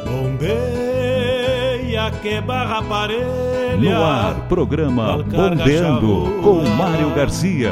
bombeia 0.05 2.11
que 2.21 2.39
barra 2.41 2.83
parelha. 2.83 3.77
No 3.77 4.03
ar, 4.03 4.35
programa 4.49 5.23
Bombeando 5.23 6.41
com 6.43 6.61
Mário 6.75 7.15
Garcia. 7.15 7.71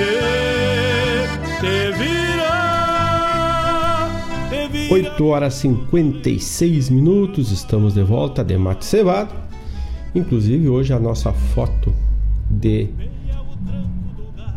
te 1.60 1.92
vira, 1.96 2.48
te 4.50 4.68
vira. 4.68 5.10
8 5.10 5.24
horas 5.24 5.54
56 5.54 6.90
minutos, 6.90 7.50
estamos 7.50 7.94
de 7.94 8.02
volta 8.02 8.44
de 8.44 8.56
mate 8.56 8.84
cevado. 8.84 9.34
Inclusive 10.14 10.68
hoje 10.68 10.92
a 10.92 10.98
nossa 10.98 11.32
foto 11.32 11.94
de 12.50 12.88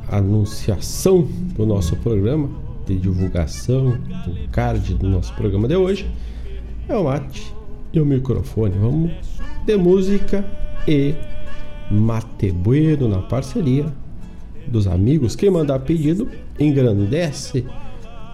anunciação 0.10 1.28
do 1.56 1.66
nosso 1.66 1.96
programa, 1.98 2.50
de 2.86 2.98
divulgação, 2.98 3.98
o 4.28 4.50
card 4.50 4.94
do 4.96 5.08
nosso 5.08 5.34
programa 5.36 5.68
de 5.68 5.76
hoje 5.76 6.10
é 6.88 6.96
o 6.96 7.06
mate 7.06 7.54
e 7.94 8.00
o 8.00 8.06
microfone. 8.06 8.76
Vamos 8.78 9.12
de 9.66 9.78
música 9.78 10.44
e 10.88 11.16
mate 11.90 12.52
bueno 12.52 13.08
na 13.08 13.22
parceria 13.22 13.86
dos 14.68 14.88
amigos. 14.88 15.36
Quem 15.36 15.50
mandar 15.50 15.80
pedido 15.80 16.30
engrandece 16.60 17.66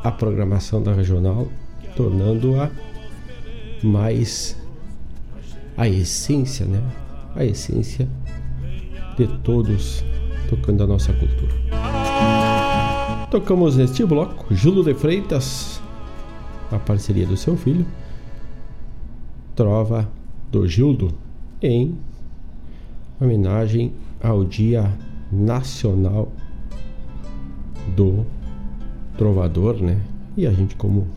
a 0.04 0.12
programação 0.12 0.82
da 0.82 0.94
regional, 0.94 1.48
tornando-a 1.96 2.70
mais 3.84 4.58
a 5.76 5.88
essência, 5.88 6.66
né? 6.66 6.82
A 7.36 7.46
essência 7.46 8.08
de 9.18 9.28
todos 9.40 10.04
tocando 10.50 10.84
a 10.84 10.88
nossa 10.88 11.14
cultura. 11.14 11.54
Tocamos 13.30 13.76
neste 13.76 14.06
bloco 14.06 14.54
Júlio 14.54 14.84
de 14.84 14.94
Freitas, 14.94 15.82
a 16.72 16.80
parceria 16.80 17.26
do 17.26 17.36
seu 17.36 17.58
filho, 17.58 17.86
Trova 19.56 20.10
do 20.52 20.68
Gildo, 20.68 21.14
em 21.62 21.98
homenagem 23.20 23.94
ao 24.22 24.44
Dia 24.44 24.92
Nacional 25.32 26.32
do 27.96 28.26
Trovador, 29.18 29.82
né? 29.82 30.00
E 30.36 30.46
a 30.46 30.52
gente, 30.52 30.76
como 30.76 31.08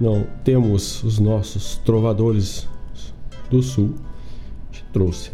não 0.00 0.26
temos 0.42 1.02
os 1.04 1.18
nossos 1.18 1.76
trovadores 1.84 2.68
do 3.50 3.62
Sul, 3.62 3.94
trouxe. 4.92 5.30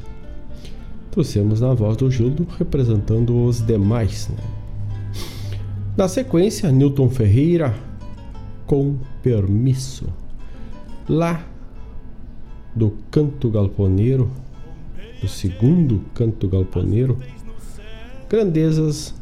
Trouxemos 1.11 1.61
na 1.61 1.73
voz 1.73 1.97
do 1.97 2.11
Gildo 2.11 2.47
representando 2.59 3.45
os 3.45 3.61
demais, 3.65 4.29
né? 4.29 4.37
Na 5.97 6.09
sequência, 6.09 6.71
Newton 6.71 7.09
Ferreira 7.09 7.75
com 8.67 8.97
permisso. 9.23 10.07
Lá 11.09 11.43
do 12.75 12.93
canto 13.11 13.49
galponeiro, 13.49 14.31
do 15.27 15.29
segundo 15.29 16.05
canto 16.15 16.47
galponeiro, 16.47 17.19
grandezas 18.29 19.13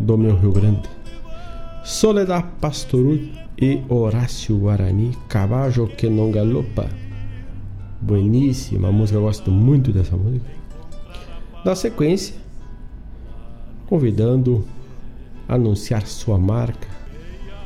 do 0.00 0.16
meu 0.16 0.34
Rio 0.38 0.52
Grande. 0.52 0.88
Soledad 1.84 2.46
Pastoru 2.62 3.20
e 3.60 3.82
Horácio 3.90 4.56
Guarani, 4.56 5.14
Caballo 5.28 5.86
que 5.86 6.08
não 6.08 6.30
galopa. 6.30 6.88
Bueníssima 8.00 8.90
música, 8.90 9.18
eu 9.18 9.22
gosto 9.22 9.50
muito 9.50 9.92
dessa 9.92 10.16
música. 10.16 10.46
Na 11.62 11.74
sequência, 11.74 12.34
convidando 13.86 14.64
a 15.46 15.56
anunciar 15.56 16.06
sua 16.06 16.38
marca 16.38 16.88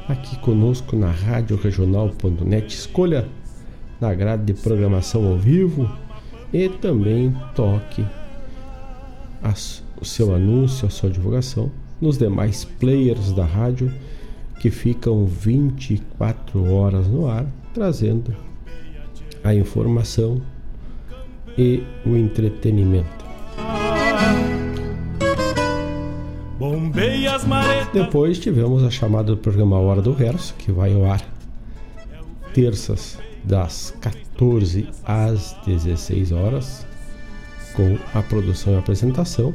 aqui 0.08 0.36
conosco 0.40 0.96
na 0.96 1.12
Rádio 1.12 1.56
Regional.net. 1.56 2.74
Escolha 2.74 3.28
na 4.00 4.12
grade 4.14 4.52
de 4.52 4.54
programação 4.54 5.24
ao 5.28 5.38
vivo 5.38 5.88
e 6.52 6.68
também 6.68 7.34
toque 7.54 8.04
o 10.00 10.04
seu 10.04 10.34
anúncio, 10.34 10.86
a 10.86 10.90
sua 10.90 11.10
divulgação 11.10 11.70
nos 12.00 12.18
demais 12.18 12.64
players 12.64 13.32
da 13.32 13.44
rádio 13.44 13.92
que 14.60 14.70
ficam 14.70 15.24
24 15.24 16.72
horas 16.72 17.06
no 17.06 17.28
ar, 17.28 17.46
trazendo 17.72 18.34
a 19.42 19.54
informação 19.54 20.40
e 21.56 21.82
o 22.04 22.16
entretenimento. 22.16 23.18
Depois 27.92 28.38
tivemos 28.38 28.82
a 28.82 28.90
chamada 28.90 29.34
do 29.34 29.36
programa 29.36 29.78
Hora 29.78 30.02
do 30.02 30.12
Verso, 30.12 30.54
que 30.58 30.72
vai 30.72 30.92
ao 30.92 31.04
ar 31.04 31.22
terças 32.52 33.18
das 33.48 33.94
14 34.00 34.88
às 35.04 35.56
16 35.66 36.32
horas, 36.32 36.86
com 37.74 37.98
a 38.14 38.22
produção 38.22 38.74
e 38.74 38.78
apresentação 38.78 39.54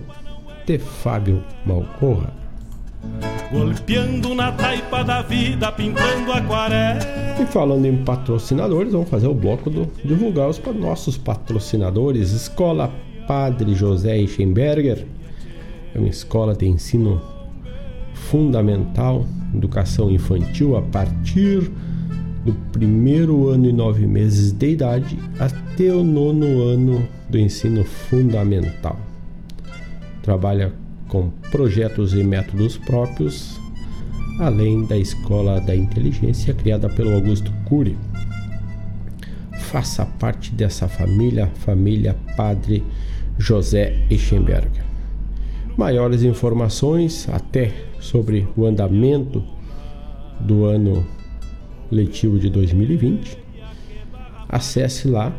de 0.65 0.79
Fábio 0.79 1.43
Malcorra. 1.65 2.33
Golpeando 3.51 4.33
na 4.33 4.51
taipa 4.51 5.03
da 5.03 5.21
vida, 5.21 5.71
pintando 5.71 6.31
aquarela. 6.31 6.99
E 7.39 7.45
falando 7.45 7.85
em 7.85 8.03
patrocinadores, 8.03 8.93
vamos 8.93 9.09
fazer 9.09 9.27
o 9.27 9.33
bloco 9.33 9.69
do 9.69 9.87
divulgar 10.03 10.49
os 10.49 10.59
nossos 10.75 11.17
patrocinadores. 11.17 12.31
Escola 12.31 12.91
Padre 13.27 13.75
José 13.75 14.17
Eichenberger 14.17 15.05
é 15.93 15.99
uma 15.99 16.09
escola 16.09 16.55
de 16.55 16.65
ensino 16.67 17.21
fundamental, 18.13 19.25
educação 19.53 20.09
infantil 20.09 20.75
a 20.75 20.81
partir 20.81 21.69
do 22.43 22.53
primeiro 22.71 23.49
ano 23.49 23.67
e 23.67 23.71
nove 23.71 24.05
meses 24.05 24.51
de 24.51 24.71
idade 24.71 25.17
até 25.39 25.93
o 25.93 26.03
nono 26.03 26.61
ano 26.63 27.07
do 27.29 27.37
ensino 27.37 27.83
fundamental. 27.83 28.99
Trabalha 30.21 30.73
com 31.07 31.29
projetos 31.51 32.13
e 32.13 32.23
métodos 32.23 32.77
próprios, 32.77 33.59
além 34.39 34.85
da 34.85 34.97
Escola 34.97 35.61
da 35.61 35.75
Inteligência 35.75 36.53
criada 36.53 36.89
pelo 36.89 37.13
Augusto 37.13 37.51
Cury. 37.65 37.97
Faça 39.59 40.05
parte 40.05 40.51
dessa 40.53 40.87
família, 40.87 41.47
família 41.55 42.15
Padre 42.35 42.83
José 43.37 44.05
Eichenberg. 44.09 44.69
Maiores 45.77 46.23
informações 46.23 47.27
até 47.29 47.71
sobre 47.99 48.47
o 48.55 48.65
andamento 48.65 49.43
do 50.39 50.65
ano 50.65 51.05
letivo 51.91 52.39
de 52.39 52.49
2020, 52.49 53.37
acesse 54.49 55.07
lá 55.07 55.31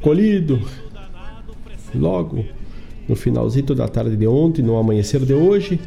colhido 0.00 0.60
logo 1.94 2.44
no 3.08 3.16
finalzinho 3.16 3.74
da 3.74 3.88
tarde 3.88 4.16
de 4.16 4.26
ontem, 4.26 4.62
no 4.62 4.76
amanhecer 4.76 5.24
de 5.24 5.34
hoje, 5.34 5.78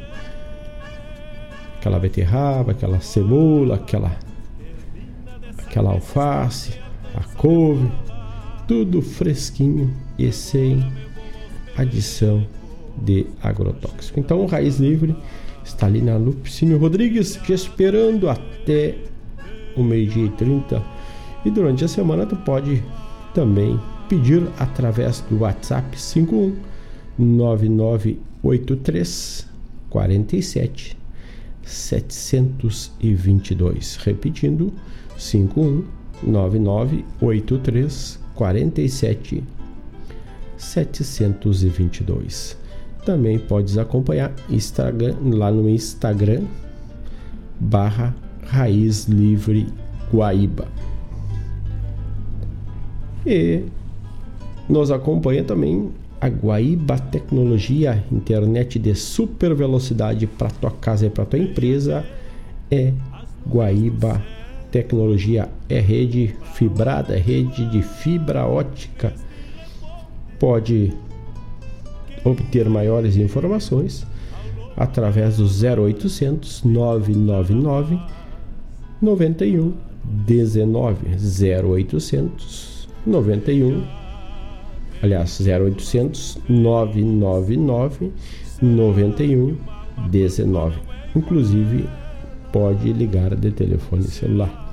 aquela 1.86 2.00
beterraba, 2.00 2.72
aquela 2.72 3.00
cebola, 3.00 3.76
aquela 3.76 4.18
aquela 5.68 5.92
alface, 5.92 6.80
a 7.14 7.22
couve, 7.38 7.88
tudo 8.68 9.04
fresquinho 9.04 9.94
e 10.18 10.32
sem 10.32 10.84
adição 11.78 12.44
de 12.98 13.28
agrotóxico. 13.44 14.20
Então, 14.20 14.42
o 14.42 14.48
Raiz 14.48 14.80
Livre 14.80 15.16
está 15.64 15.86
ali 15.86 16.02
na 16.02 16.18
Lupicínio 16.18 16.80
Rodrigues, 16.80 17.36
te 17.36 17.54
esperando 17.54 18.28
até 18.30 18.96
o 19.78 19.84
meio-dia 19.84 20.26
e 20.26 20.30
30. 20.30 20.82
E 21.46 21.52
durante 21.52 21.86
a 21.86 21.88
semana 21.88 22.26
tu 22.26 22.36
pode 22.38 22.82
também 23.32 23.80
pedir 24.10 24.42
através 24.58 25.22
do 25.30 25.42
WhatsApp 25.42 26.02
51 26.02 26.56
9983 27.20 29.48
47 29.90 31.05
722. 31.66 33.98
Repetindo, 33.98 34.72
51 35.18 35.84
9983 36.24 38.20
47 38.34 39.44
722. 40.58 42.58
Também 43.06 43.38
podes 43.38 43.78
acompanhar 43.78 44.34
Instagram, 44.50 45.16
lá 45.32 45.52
no 45.52 45.70
Instagram 45.70 46.44
barra 47.60 48.16
Raiz 48.44 49.06
Livre 49.06 49.68
Guaíba. 50.12 50.68
E 53.26 53.64
nos 54.70 54.92
acompanha 54.92 55.44
também 55.44 55.90
a 56.20 56.28
Guaíba 56.28 56.98
Tecnologia, 56.98 58.04
internet 58.12 58.80
de 58.80 58.96
super 58.96 59.54
velocidade 59.54 60.26
para 60.26 60.50
tua 60.50 60.72
casa 60.72 61.06
e 61.06 61.10
para 61.10 61.26
tua 61.26 61.40
empresa. 61.40 62.06
É 62.72 62.94
Guaíba 63.48 64.22
Tecnologia, 64.72 65.50
é 65.70 65.80
rede 65.80 66.36
fibrada, 66.54 67.16
é 67.16 67.20
rede 67.20 67.70
de 67.70 67.82
fibra 67.82 68.46
ótica. 68.46 69.14
Pode 70.40 70.94
obter 72.24 72.68
maiores 72.70 73.16
informações 73.16 74.06
através 74.76 75.38
do 75.38 75.46
0800 75.46 76.64
999 76.64 78.00
91 79.02 79.74
19 80.04 81.08
0800 81.78 82.90
91 83.06 84.05
aliás 85.02 85.40
0800 85.40 86.38
999 86.48 88.12
91 88.62 89.58
19 90.10 90.76
inclusive 91.16 91.90
pode 92.52 92.94
ligar 92.94 93.36
de 93.36 93.50
telefone 93.52 94.04
celular 94.04 94.64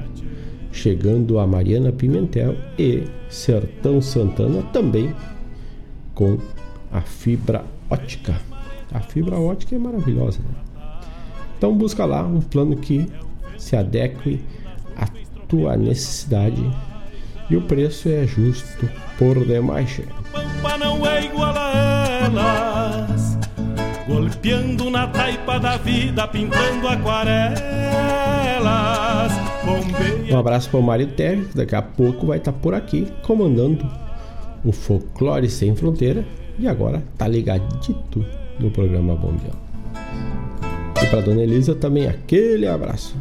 chegando 0.71 1.39
a 1.39 1.47
Mariana 1.47 1.91
Pimentel 1.91 2.55
e 2.79 3.05
Sertão 3.29 4.01
Santana 4.01 4.63
também 4.73 5.13
com 6.15 6.39
a 6.93 7.01
fibra 7.01 7.65
ótica. 7.91 8.41
A 8.93 9.01
fibra 9.01 9.39
ótica 9.39 9.77
é 9.77 9.79
maravilhosa. 9.79 10.41
Né? 10.41 10.68
Então 11.59 11.75
busca 11.75 12.05
lá 12.05 12.23
um 12.23 12.41
plano 12.41 12.77
que 12.77 13.11
se 13.59 13.75
adeque 13.75 14.41
à 14.97 15.07
tua 15.49 15.77
necessidade 15.77 16.65
e 17.51 17.57
o 17.57 17.63
preço 17.63 18.09
é 18.09 18.25
justo 18.27 18.89
por 19.19 19.45
demais. 19.45 20.01
Pampa 20.33 20.79
não 20.79 21.05
é 21.05 21.25
igual 21.25 21.53
a 21.57 22.07
elas, 22.23 23.39
golpeando 24.07 24.89
na 24.89 25.09
taipa 25.09 25.59
da 25.59 25.77
vida, 25.79 26.29
pintando 26.29 26.87
aquarelas. 26.87 27.59
Um 30.31 30.39
abraço 30.39 30.71
para 30.71 30.79
o 30.79 30.83
Mário 30.83 31.09
Terry, 31.09 31.49
daqui 31.55 31.75
a 31.75 31.83
pouco 31.83 32.27
vai 32.27 32.39
estar 32.39 32.53
tá 32.53 32.59
por 32.59 32.75
aqui 32.75 33.09
comandando 33.23 33.85
o 34.65 34.71
Folclore 34.71 35.49
Sem 35.49 35.75
Fronteira 35.75 36.25
e 36.59 36.69
agora 36.69 37.03
tá 37.17 37.27
ligadito 37.27 38.25
no 38.61 38.71
programa 38.71 39.17
Bombeão. 39.17 39.69
E 41.03 41.07
para 41.07 41.21
Dona 41.21 41.43
Elisa 41.43 41.75
também 41.75 42.07
aquele 42.07 42.67
abraço. 42.67 43.17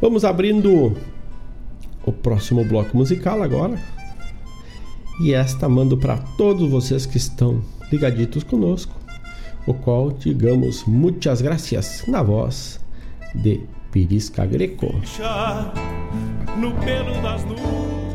Vamos 0.00 0.24
abrindo 0.24 0.96
o 2.04 2.12
próximo 2.12 2.64
bloco 2.64 2.96
musical 2.96 3.42
agora. 3.42 3.78
E 5.20 5.32
esta 5.32 5.68
mando 5.68 5.96
para 5.96 6.18
todos 6.36 6.70
vocês 6.70 7.06
que 7.06 7.16
estão 7.16 7.62
ligaditos 7.90 8.44
conosco, 8.44 8.94
o 9.66 9.74
qual 9.74 10.12
digamos 10.12 10.84
muitas 10.84 11.40
gracias 11.40 12.04
na 12.06 12.22
voz 12.22 12.78
de 13.34 13.62
Pirisca 13.90 14.44
Greco. 14.44 14.94
No 16.58 16.72
pelo 16.84 17.20
das 17.22 17.44
nuvens. 17.44 18.05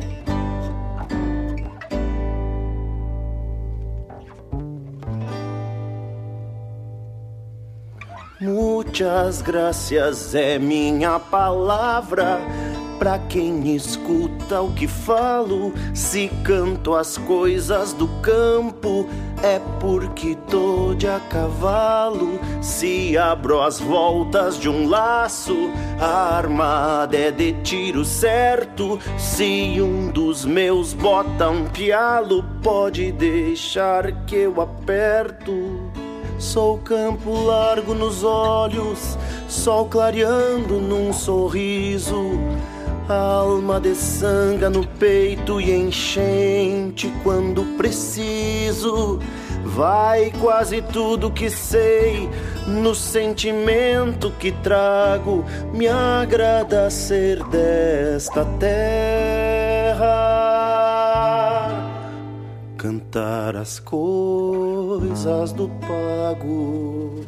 Muitas 8.41 9.39
graças 9.39 10.33
é 10.33 10.57
minha 10.57 11.19
palavra 11.19 12.41
Pra 13.01 13.17
quem 13.17 13.75
escuta 13.75 14.61
o 14.61 14.71
que 14.73 14.87
falo, 14.87 15.73
se 15.91 16.27
canto 16.43 16.93
as 16.93 17.17
coisas 17.17 17.93
do 17.93 18.07
campo, 18.21 19.09
é 19.41 19.59
porque 19.79 20.37
tô 20.47 20.93
de 20.93 21.07
a 21.07 21.19
cavalo. 21.19 22.39
Se 22.61 23.17
abro 23.17 23.59
as 23.59 23.79
voltas 23.79 24.55
de 24.59 24.69
um 24.69 24.87
laço, 24.87 25.71
a 25.99 26.37
armada 26.37 27.17
é 27.17 27.31
de 27.31 27.53
tiro 27.63 28.05
certo. 28.05 28.99
Se 29.17 29.81
um 29.81 30.11
dos 30.11 30.45
meus 30.45 30.93
bota 30.93 31.49
um 31.49 31.65
pialo, 31.69 32.43
pode 32.61 33.11
deixar 33.11 34.11
que 34.27 34.35
eu 34.35 34.61
aperto. 34.61 35.91
Sou 36.41 36.79
campo 36.79 37.45
largo 37.45 37.93
nos 37.93 38.23
olhos, 38.23 39.15
sol 39.47 39.85
clareando 39.85 40.81
num 40.81 41.13
sorriso 41.13 42.39
alma 43.11 43.79
de 43.79 43.93
sanga 43.95 44.69
no 44.69 44.85
peito 44.87 45.59
e 45.59 45.71
enchente 45.71 47.11
quando 47.23 47.63
preciso. 47.77 49.19
Vai 49.63 50.31
quase 50.41 50.81
tudo 50.81 51.29
que 51.31 51.49
sei 51.49 52.29
no 52.67 52.95
sentimento 52.95 54.31
que 54.39 54.51
trago. 54.51 55.45
Me 55.73 55.87
agrada 55.87 56.89
ser 56.89 57.43
desta 57.45 58.43
terra, 58.59 60.01
cantar 62.81 63.55
as 63.55 63.79
coisas 63.79 65.53
do 65.53 65.69
pago. 65.69 67.23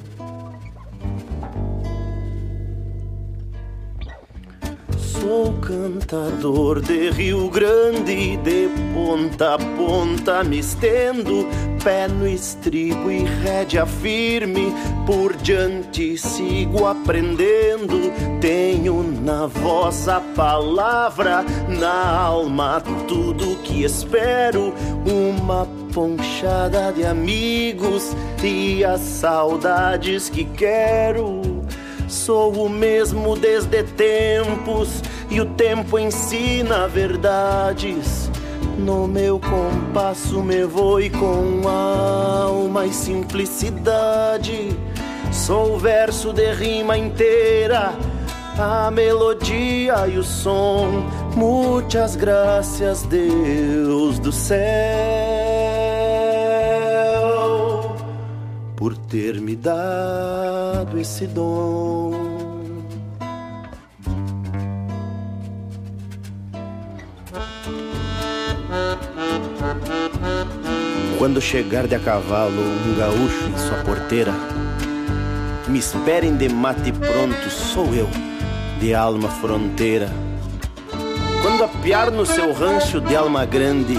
Sou 5.22 5.54
cantador 5.62 6.82
de 6.82 7.12
Rio 7.12 7.48
Grande, 7.48 8.36
de 8.38 8.68
ponta 8.94 9.54
a 9.54 9.58
ponta 9.58 10.44
me 10.44 10.58
estendo, 10.60 11.48
pé 11.84 12.08
no 12.08 12.28
estribo 12.28 13.12
e 13.12 13.24
rédea 13.24 13.86
firme, 13.86 14.74
por 15.06 15.36
diante 15.38 16.18
sigo 16.18 16.88
aprendendo. 16.88 18.12
Tenho 18.42 19.04
na 19.04 19.46
voz 19.46 20.08
a 20.08 20.20
palavra, 20.20 21.46
na 21.70 22.18
alma 22.18 22.82
tudo 23.08 23.58
que 23.64 23.84
espero, 23.84 24.74
uma 25.06 25.68
ponchada 25.94 26.92
de 26.92 27.06
amigos 27.06 28.16
e 28.44 28.84
as 28.84 29.02
saudades 29.02 30.28
que 30.28 30.44
quero. 30.44 31.43
Sou 32.14 32.54
o 32.54 32.70
mesmo 32.70 33.36
desde 33.36 33.82
tempos 33.84 35.02
e 35.32 35.42
o 35.42 35.46
tempo 35.46 35.98
ensina 35.98 36.88
verdades. 36.88 38.30
No 38.78 39.08
meu 39.08 39.40
compasso 39.40 40.44
me 40.44 40.64
vou 40.64 41.00
com 41.10 41.68
alma 41.68 42.86
e 42.86 42.94
simplicidade. 42.94 44.78
Sou 45.32 45.74
o 45.74 45.80
verso 45.80 46.32
de 46.32 46.54
rima 46.54 46.96
inteira, 46.98 47.94
a 48.60 48.92
melodia 48.92 50.08
e 50.08 50.18
o 50.18 50.24
som. 50.24 51.10
Muitas 51.36 52.16
graças, 52.16 53.02
Deus 53.04 54.20
do 54.20 54.32
céu, 54.32 54.62
por 58.84 58.98
ter 58.98 59.40
me 59.40 59.56
dado 59.56 61.00
esse 61.00 61.26
dom. 61.26 62.12
Quando 71.18 71.40
chegar 71.40 71.88
de 71.88 71.96
a 71.96 72.00
cavalo 72.00 72.62
um 72.62 72.98
gaúcho 72.98 73.46
em 73.48 73.58
sua 73.58 73.78
porteira, 73.86 74.34
me 75.70 75.80
esperem 75.80 76.36
de 76.36 76.50
mate 76.50 76.92
pronto, 76.92 77.50
sou 77.50 77.86
eu, 77.94 78.10
de 78.82 78.94
alma 78.94 79.30
fronteira. 79.30 80.10
Quando 81.42 81.64
apiar 81.64 82.12
no 82.12 82.26
seu 82.26 82.52
rancho 82.52 83.00
de 83.00 83.16
alma 83.16 83.46
grande, 83.46 83.96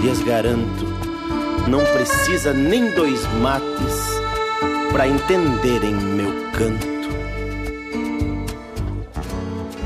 lhes 0.00 0.22
garanto, 0.22 0.86
não 1.68 1.84
precisa 1.84 2.54
nem 2.54 2.90
dois 2.92 3.20
mates 3.42 4.03
para 4.94 5.08
entenderem 5.08 5.92
meu 5.92 6.32
canto. 6.52 6.86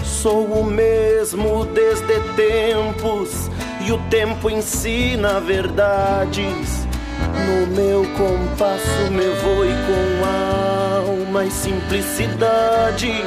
Sou 0.04 0.44
o 0.44 0.62
mesmo 0.62 1.64
desde 1.64 2.20
tempos 2.36 3.50
e 3.86 3.90
o 3.90 3.96
tempo 4.11 4.50
ensina 4.50 5.40
verdades. 5.40 6.86
No 7.46 7.66
meu 7.74 8.04
compasso 8.18 9.11
me 9.11 9.24
voe 9.42 9.70
com 9.86 11.06
alma 11.06 11.46
e 11.46 11.50
simplicidade. 11.50 13.24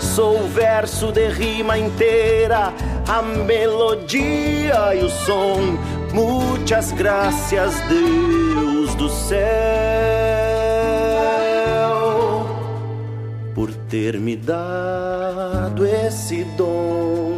Sou 0.00 0.40
o 0.40 0.48
verso 0.48 1.12
de 1.12 1.28
rima 1.28 1.76
inteira, 1.76 2.72
a 3.06 3.20
melodia 3.20 4.94
e 4.94 5.04
o 5.04 5.10
som. 5.10 5.76
Muitas 6.14 6.90
graças, 6.92 7.74
Deus 7.80 8.94
do 8.94 9.10
céu, 9.10 10.07
ter 13.88 14.20
me 14.20 14.36
dado 14.36 15.86
esse 15.86 16.44
dom. 16.56 17.37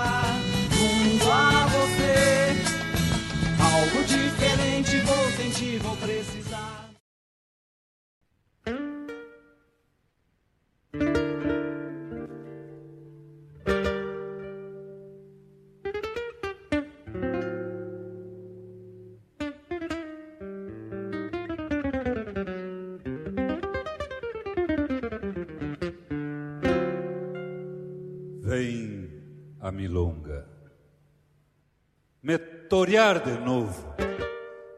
Torear 32.91 33.23
de 33.23 33.37
novo, 33.39 33.95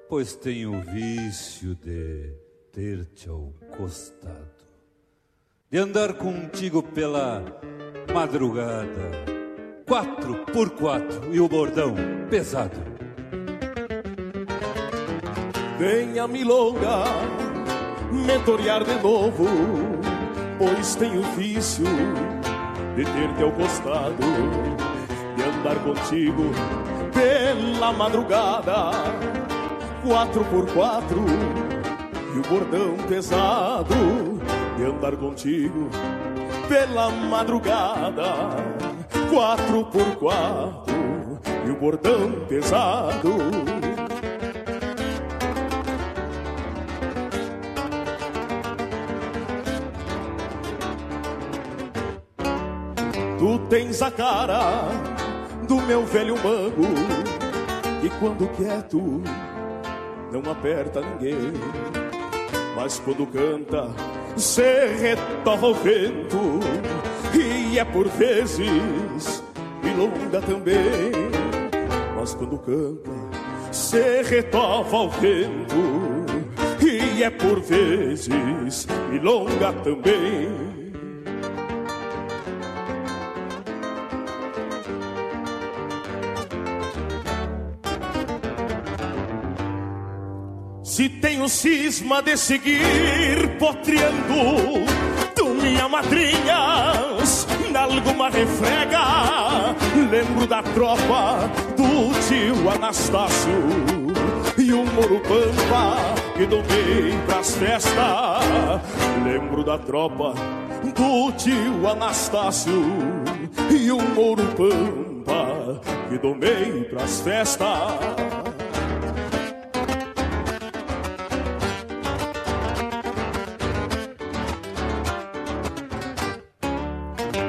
pois 0.07 0.35
tenho 0.35 0.77
o 0.77 0.81
vício 0.81 1.73
de 1.73 2.31
ter-te 2.71 3.27
ao 3.27 3.51
costado, 3.75 4.67
de 5.71 5.79
andar 5.79 6.13
contigo 6.13 6.83
pela 6.83 7.43
madrugada, 8.13 9.09
quatro 9.87 10.45
por 10.53 10.69
quatro 10.69 11.33
e 11.33 11.39
o 11.39 11.49
bordão 11.49 11.95
pesado. 12.29 12.77
Venha 15.79 16.27
milonga 16.27 17.05
me 18.11 18.37
torear 18.45 18.83
de 18.83 18.93
novo, 19.01 19.47
pois 20.59 20.95
tenho 20.97 21.19
o 21.19 21.35
vício 21.35 21.85
de 22.95 23.05
ter-te 23.05 23.41
ao 23.41 23.51
costado, 23.53 24.23
de 25.35 25.43
andar 25.43 25.83
contigo 25.83 26.43
pela 27.13 27.93
madrugada, 27.93 28.91
quatro 30.05 30.43
por 30.45 30.65
quatro, 30.73 31.23
e 32.35 32.39
o 32.39 32.41
bordão 32.41 32.97
pesado, 33.07 33.95
de 34.75 34.83
andar 34.83 35.15
contigo 35.15 35.89
pela 36.67 37.09
madrugada, 37.09 38.33
quatro 39.29 39.85
por 39.85 40.15
quatro, 40.15 41.39
e 41.65 41.69
o 41.69 41.75
bordão 41.75 42.31
pesado. 42.47 43.33
Tu 53.37 53.59
tens 53.67 54.01
a 54.01 54.09
cara 54.09 55.13
do 55.67 55.81
meu 55.81 56.05
velho 56.05 56.35
mango. 56.35 56.83
E 58.03 58.09
quando 58.19 58.47
quieto 58.55 59.21
não 60.31 60.51
aperta 60.51 61.01
ninguém. 61.01 61.53
Mas 62.75 62.99
quando 62.99 63.25
canta 63.27 63.89
se 64.35 64.87
retorna 64.99 65.67
o 65.67 65.73
vento. 65.73 66.59
E 67.33 67.79
é 67.79 67.85
por 67.85 68.07
vezes 68.07 69.43
milonga 69.83 70.41
também. 70.41 71.11
Mas 72.15 72.33
quando 72.33 72.57
canta 72.57 73.11
se 73.71 74.21
retorna 74.23 74.97
o 74.97 75.09
vento. 75.09 76.03
E 76.81 77.23
é 77.23 77.29
por 77.29 77.59
vezes 77.61 78.87
milonga 79.09 79.71
também 79.83 80.72
Se 90.93 91.09
tenho 91.09 91.49
cisma 91.49 92.21
de 92.21 92.37
seguir 92.37 93.57
potreando 93.57 94.85
Tu 95.33 95.45
minha 95.55 95.89
madrinhas 95.89 97.47
Nalguma 97.71 98.29
refrega. 98.29 99.73
Lembro 100.11 100.45
da 100.45 100.61
tropa 100.61 101.49
do 101.75 102.13
tio 102.27 102.69
Anastácio 102.69 103.51
E 104.55 104.71
o 104.71 104.85
Moro 104.85 105.19
Pampa 105.21 105.97
que 106.37 106.45
domei 106.45 107.17
pras 107.25 107.55
festas. 107.55 107.95
Lembro 109.25 109.63
da 109.63 109.79
tropa 109.79 110.35
do 110.95 111.31
tio 111.31 111.89
Anastácio 111.89 112.85
E 113.71 113.91
o 113.91 113.99
Moro 113.99 114.45
Pampa 114.55 115.81
que 116.07 116.19
domei 116.19 116.83
pras 116.83 117.19
festas 117.21 118.42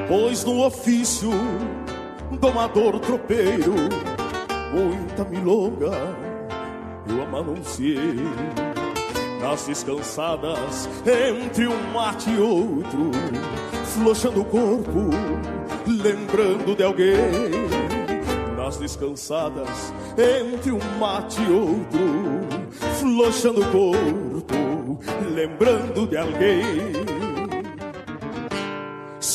Pois 0.07 0.43
no 0.43 0.65
ofício, 0.65 1.31
domador 2.39 2.99
tropeiro, 2.99 3.73
muita 4.71 5.23
milonga 5.25 6.25
eu 7.09 7.23
amanunciei. 7.23 8.19
Nas 9.41 9.65
descansadas, 9.67 10.89
entre 11.05 11.67
um 11.67 11.93
mate 11.93 12.29
e 12.29 12.39
outro, 12.39 13.11
flochando 13.83 14.41
o 14.41 14.45
corpo, 14.45 15.09
lembrando 15.87 16.75
de 16.75 16.83
alguém. 16.83 17.15
Nas 18.57 18.77
descansadas, 18.77 19.93
entre 20.17 20.71
um 20.71 20.79
mate 20.99 21.39
e 21.41 21.51
outro, 21.51 21.99
flochando 22.99 23.61
o 23.61 23.71
corpo, 23.71 24.99
lembrando 25.33 26.07
de 26.07 26.17
alguém. 26.17 27.04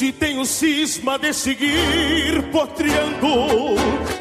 Se 0.00 0.10
tenho 0.12 0.46
cisma 0.46 1.18
de 1.18 1.30
seguir 1.30 2.50
potreando 2.50 3.76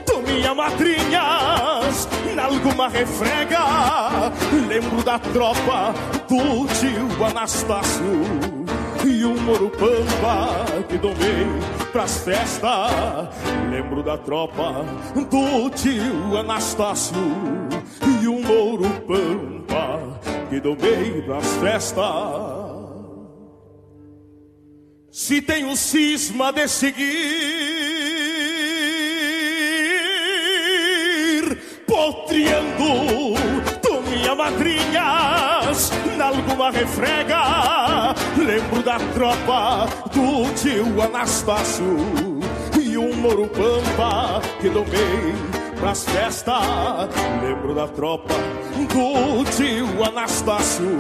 tu 0.06 0.22
minha 0.28 0.54
madrinhas 0.54 2.06
nalguma 2.36 2.90
refrega, 2.90 3.64
lembro 4.68 5.02
da 5.06 5.18
tropa 5.18 5.94
do 6.28 6.68
tio 6.68 7.26
Anastácio 7.26 8.04
e 9.06 9.24
um 9.24 9.40
morupamba 9.40 10.66
que 10.90 10.98
domei 10.98 11.48
pras 11.94 12.26
festas. 12.26 13.30
Lembro 13.72 14.04
da 14.04 14.18
tropa 14.18 14.84
do 15.16 15.70
tio 15.70 16.38
Anastácio 16.38 17.16
e 18.22 18.28
um 18.28 18.42
morupamba 18.42 20.20
que 20.50 20.60
domei 20.60 21.22
pras 21.22 21.48
festas. 21.62 22.69
Se 25.12 25.42
tenho 25.42 25.76
cisma 25.76 26.52
de 26.52 26.68
seguir, 26.68 27.08
potreando 31.88 33.34
tu 33.82 34.02
minha 34.08 34.36
madrinhas, 34.36 35.92
nalguma 36.16 36.70
refrega, 36.70 38.14
lembro 38.38 38.84
da 38.84 39.00
tropa 39.16 39.88
do 40.14 40.54
tio 40.54 41.02
Anastácio 41.02 41.98
e 42.80 42.96
um 42.96 43.16
morupampa 43.16 44.42
que 44.62 44.70
domei 44.70 45.34
pras 45.80 46.06
festas. 46.06 46.54
Lembro 47.42 47.74
da 47.74 47.88
tropa 47.88 48.36
do 48.76 49.44
tio 49.58 50.04
Anastácio 50.04 51.00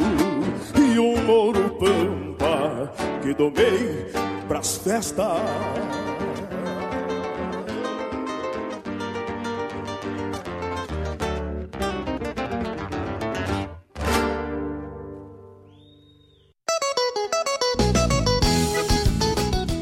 e 0.76 0.98
um 0.98 2.29
que 3.22 3.34
domei 3.34 4.12
pras 4.48 4.78
festas. 4.78 5.26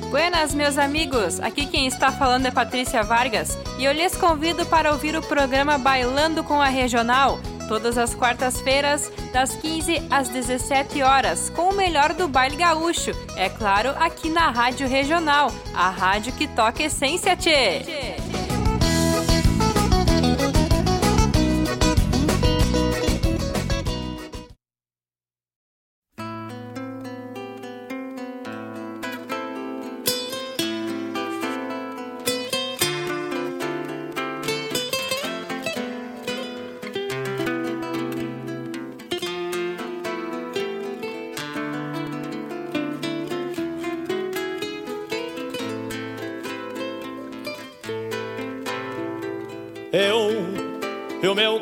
Buenas, 0.10 0.54
meus 0.54 0.78
amigos! 0.78 1.40
Aqui 1.40 1.66
quem 1.66 1.88
está 1.88 2.12
falando 2.12 2.48
é 2.48 2.52
Patrícia 2.52 3.04
Vargas 3.04 3.58
e 3.78 3.86
eu 3.86 3.94
lhes 3.94 4.16
convido 4.16 4.66
para 4.66 4.92
ouvir 4.92 5.16
o 5.16 5.22
programa 5.22 5.78
Bailando 5.78 6.44
com 6.44 6.62
a 6.62 6.68
Regional, 6.68 7.40
todas 7.68 7.98
as 7.98 8.16
quartas-feiras, 8.16 9.12
das 9.32 9.56
15 9.56 10.08
às 10.10 10.30
17 10.30 11.02
horas, 11.02 11.50
com 11.50 11.70
o 11.70 11.76
melhor 11.76 12.14
do 12.14 12.28
baile 12.28 12.56
gaúcho. 12.56 13.12
É 13.36 13.50
claro, 13.50 13.90
aqui 14.00 14.30
na 14.30 14.50
Rádio 14.50 14.88
Regional, 14.88 15.52
a 15.74 15.90
rádio 15.90 16.34
que 16.34 16.48
toca 16.48 16.84
essência, 16.84 17.36
tchê! 17.36 17.82
Eu 18.18 18.27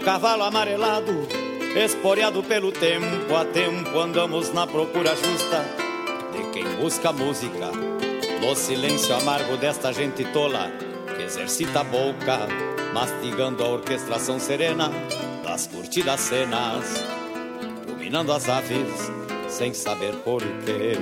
cavalo 0.06 0.44
amarelado, 0.44 1.28
esporeado 1.76 2.44
pelo 2.44 2.72
tempo 2.72 3.36
a 3.36 3.44
tempo, 3.44 3.98
andamos 4.00 4.54
na 4.54 4.68
procura 4.68 5.16
justa 5.16 5.66
de 6.32 6.52
quem 6.52 6.64
busca 6.76 7.12
música. 7.12 7.72
No 8.40 8.56
silêncio 8.56 9.16
amargo 9.16 9.58
desta 9.58 9.92
gente 9.92 10.24
tola 10.26 10.72
que 11.18 11.24
exercita 11.24 11.80
a 11.80 11.84
boca, 11.84 12.48
mastigando 12.94 13.64
a 13.64 13.68
orquestração 13.68 14.40
serena 14.40 14.92
das 15.44 15.66
curtidas 15.66 16.20
cenas, 16.20 17.04
dominando 17.88 18.32
as 18.32 18.48
aves 18.48 19.12
sem 19.50 19.74
saber 19.74 20.14
porquê. 20.18 21.00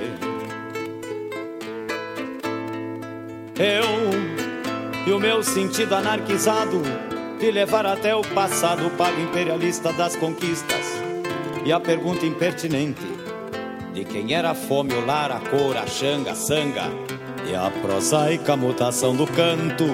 Eu 3.58 5.06
e 5.06 5.12
o 5.12 5.20
meu 5.20 5.42
sentido 5.42 5.94
anarquizado 5.94 6.80
de 7.38 7.50
levar 7.50 7.86
até 7.86 8.14
o 8.14 8.22
passado 8.22 8.86
o 8.86 8.90
pago 8.90 9.20
imperialista 9.20 9.92
das 9.92 10.16
conquistas. 10.16 10.86
E 11.64 11.72
a 11.72 11.80
pergunta 11.80 12.26
impertinente 12.26 13.02
de 13.92 14.04
quem 14.04 14.34
era 14.34 14.50
a 14.50 14.54
fome, 14.54 14.92
o 14.94 15.06
lar, 15.06 15.30
a 15.30 15.40
cor, 15.40 15.76
a 15.76 15.86
xanga, 15.86 16.32
a 16.32 16.34
sanga 16.34 16.84
e 17.48 17.54
a 17.54 17.70
prosaica 17.82 18.56
mutação 18.56 19.14
do 19.14 19.26
canto 19.26 19.84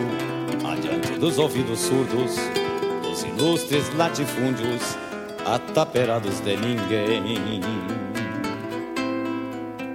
adiante 0.64 1.12
dos 1.18 1.38
ouvidos 1.38 1.80
surdos 1.80 2.36
dos 3.02 3.22
ilustres 3.22 3.94
latifúndios 3.96 4.96
ataperados 5.44 6.40
de 6.40 6.56
ninguém. 6.56 7.60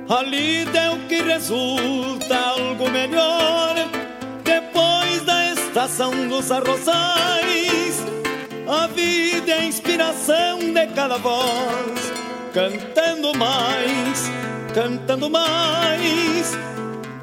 Ali 0.08 0.66
deu 0.66 1.00
que 1.08 1.22
resulta 1.22 2.38
algo 2.38 2.90
melhor 2.92 3.76
estação 5.86 6.28
dos 6.28 6.52
arrozais. 6.52 8.04
A 8.68 8.88
vida 8.88 9.52
é 9.52 9.60
a 9.60 9.66
inspiração 9.66 10.58
de 10.58 10.88
cada 10.88 11.18
voz, 11.18 12.12
cantando 12.52 13.38
mais, 13.38 14.32
cantando 14.74 15.30
mais. 15.30 16.58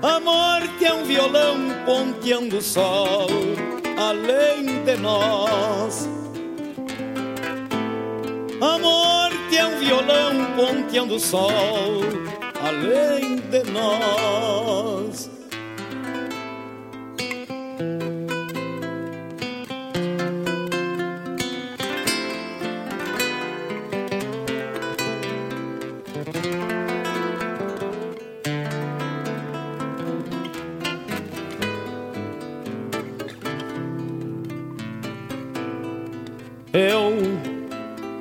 A 0.01 0.21
morte 0.21 0.85
é 0.85 0.95
um 0.95 1.05
violão 1.05 1.59
ponteando 1.85 2.59
o 2.59 2.63
sol 2.63 3.27
além 3.99 4.85
de 4.85 4.97
nós. 4.97 6.09
A 8.61 8.79
morte 8.79 9.57
é 9.57 9.67
um 9.67 9.79
violão 9.79 10.47
ponteando 10.57 11.17
o 11.17 11.21
sol 11.21 12.01
além 12.65 13.37
de 13.37 13.71
nós. 13.73 15.32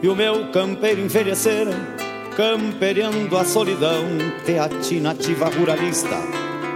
E 0.01 0.07
o 0.07 0.15
meu 0.15 0.47
campeiro 0.51 0.99
envelheceram, 1.01 1.73
campereando 2.35 3.37
a 3.37 3.45
solidão, 3.45 4.03
teatinativa 4.45 5.45
ruralista, 5.49 6.17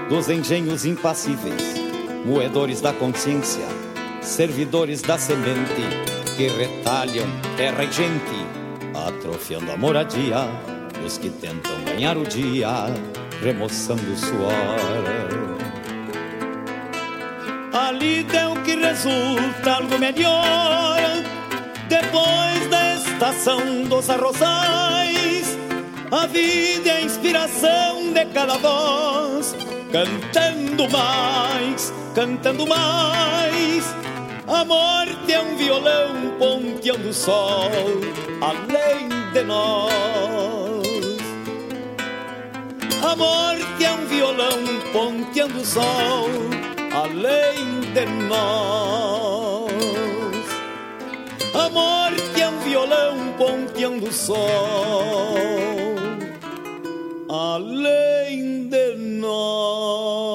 dos 0.10 0.30
engenhos 0.30 0.86
impassíveis, 0.86 1.76
moedores 2.24 2.82
da 2.82 2.94
consciência, 2.94 3.66
servidores 4.22 5.02
da 5.02 5.18
semente, 5.18 5.82
que 6.38 6.48
retalham 6.50 7.28
terra 7.58 7.84
e 7.84 7.92
gente, 7.92 8.46
atrofiando 9.08 9.72
a 9.72 9.78
moradia 9.78 10.48
dos 11.02 11.18
que 11.18 11.30
tentam 11.30 11.84
ganhar 11.84 12.18
o 12.18 12.24
dia, 12.24 12.70
remoçando 13.42 14.12
o 14.12 14.18
suor. 14.18 14.52
Ali 17.74 18.24
deu 18.24 18.56
que 18.64 18.76
resulta 18.76 19.74
algo 19.74 19.98
melhor 20.00 21.00
depois 21.90 22.70
da 22.70 22.85
estação 23.16 23.84
dos 23.84 24.10
arrozais. 24.10 25.58
A 26.12 26.28
vida 26.28 26.90
é 26.90 26.98
a 26.98 27.02
inspiração 27.02 28.12
de 28.14 28.26
cada 28.26 28.58
voz, 28.58 29.56
cantando 29.92 30.90
mais, 30.90 31.94
cantando 32.14 32.68
mais. 32.68 33.96
A 34.48 34.66
morte 34.66 35.32
é 35.32 35.42
um 35.42 35.56
violão 35.56 36.34
ponteando 36.38 37.10
o 37.10 37.14
sol 37.14 37.72
além 38.42 39.08
de 39.34 39.44
nós. 39.44 40.86
A 43.02 43.16
morte 43.16 43.84
é 43.84 43.92
um 43.92 44.06
violão 44.08 44.62
ponteando 44.92 45.60
o 45.60 45.66
sol 45.66 46.30
além 46.94 47.80
de 47.94 48.06
nós. 48.28 49.72
A 51.54 51.70
morte 51.70 52.22
é 52.22 52.25
violão 52.86 53.34
ponteando 53.38 54.08
o 54.08 54.14
sol 54.14 54.36
além 57.28 58.68
de 58.70 58.96
nós. 58.96 60.35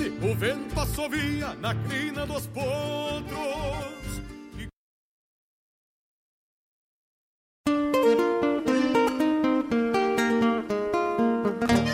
o 0.31 0.35
vento 0.35 0.79
assovia 0.79 1.53
na 1.55 1.75
crina 1.75 2.25
dos 2.25 2.47
potros. 2.47 2.71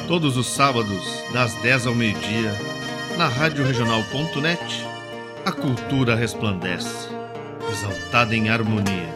Todos 0.08 0.38
os 0.38 0.46
sábados, 0.48 1.04
das 1.34 1.54
10 1.62 1.88
ao 1.88 1.96
meio-dia, 1.96 2.54
na 3.18 3.28
Rádio 3.28 3.66
a 5.44 5.52
cultura 5.52 6.16
resplandece, 6.16 7.10
exaltada 7.72 8.36
em 8.36 8.50
harmonia. 8.50 9.16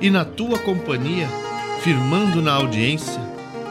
E 0.00 0.08
na 0.08 0.24
tua 0.24 0.58
companhia, 0.58 1.28
firmando 1.82 2.40
na 2.40 2.54
audiência, 2.54 3.20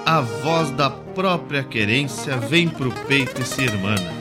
a 0.05 0.21
voz 0.21 0.69
da 0.71 0.91
própria 0.91 1.63
querência 1.63 2.37
vem 2.37 2.69
pro 2.69 2.91
peito 3.07 3.41
e 3.41 3.45
se 3.45 3.63
irmana. 3.63 4.20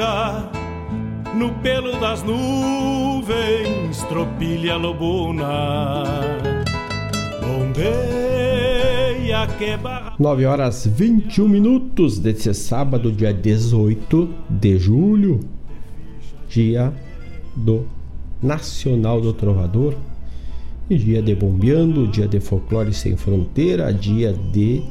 ficha 0.00 0.48
no 1.36 1.52
pelo 1.62 1.92
das 2.00 2.22
nuvens, 2.22 4.02
tropilha 4.08 4.76
lobuna, 4.76 6.04
bombeia 7.40 9.46
que 9.58 9.76
barra. 9.76 10.14
9 10.18 10.46
horas 10.46 10.86
21 10.86 11.48
minutos 11.48 12.18
desse 12.18 12.52
sábado, 12.54 13.12
dia 13.12 13.32
18 13.32 14.28
de 14.48 14.78
julho. 14.78 15.40
dia 16.48 16.92
do 17.54 17.86
Nacional 18.42 19.20
do 19.20 19.32
Trovador, 19.32 19.94
dia 20.88 21.22
de 21.22 21.34
Bombeando, 21.34 22.08
dia 22.08 22.26
de 22.26 22.40
Folclore 22.40 22.92
Sem 22.92 23.16
Fronteira, 23.16 23.92
dia 23.92 24.32
de 24.32 24.82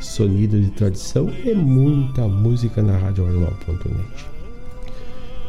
Sonido 0.00 0.60
de 0.60 0.70
Tradição 0.70 1.30
e 1.44 1.54
muita 1.54 2.28
música 2.28 2.82
na 2.82 2.96
Rádio 2.96 3.26
Jornal.net. 3.26 4.29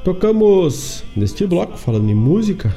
Tocamos 0.03 1.03
neste 1.15 1.45
bloco, 1.45 1.77
falando 1.77 2.09
em 2.09 2.15
música, 2.15 2.73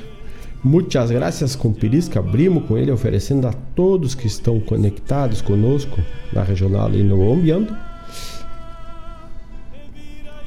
Muitas 0.65 1.11
graças 1.11 1.55
com 1.55 1.75
Pirisca, 1.75 2.21
abrimos 2.21 2.65
com 2.65 2.79
ele, 2.79 2.91
oferecendo 2.91 3.47
a 3.47 3.53
todos 3.53 4.15
que 4.15 4.27
estão 4.27 4.59
conectados 4.59 5.43
conosco 5.43 6.01
na 6.33 6.43
regional 6.43 6.91
e 6.95 7.03
no 7.03 7.21
Ombiando. 7.21 7.77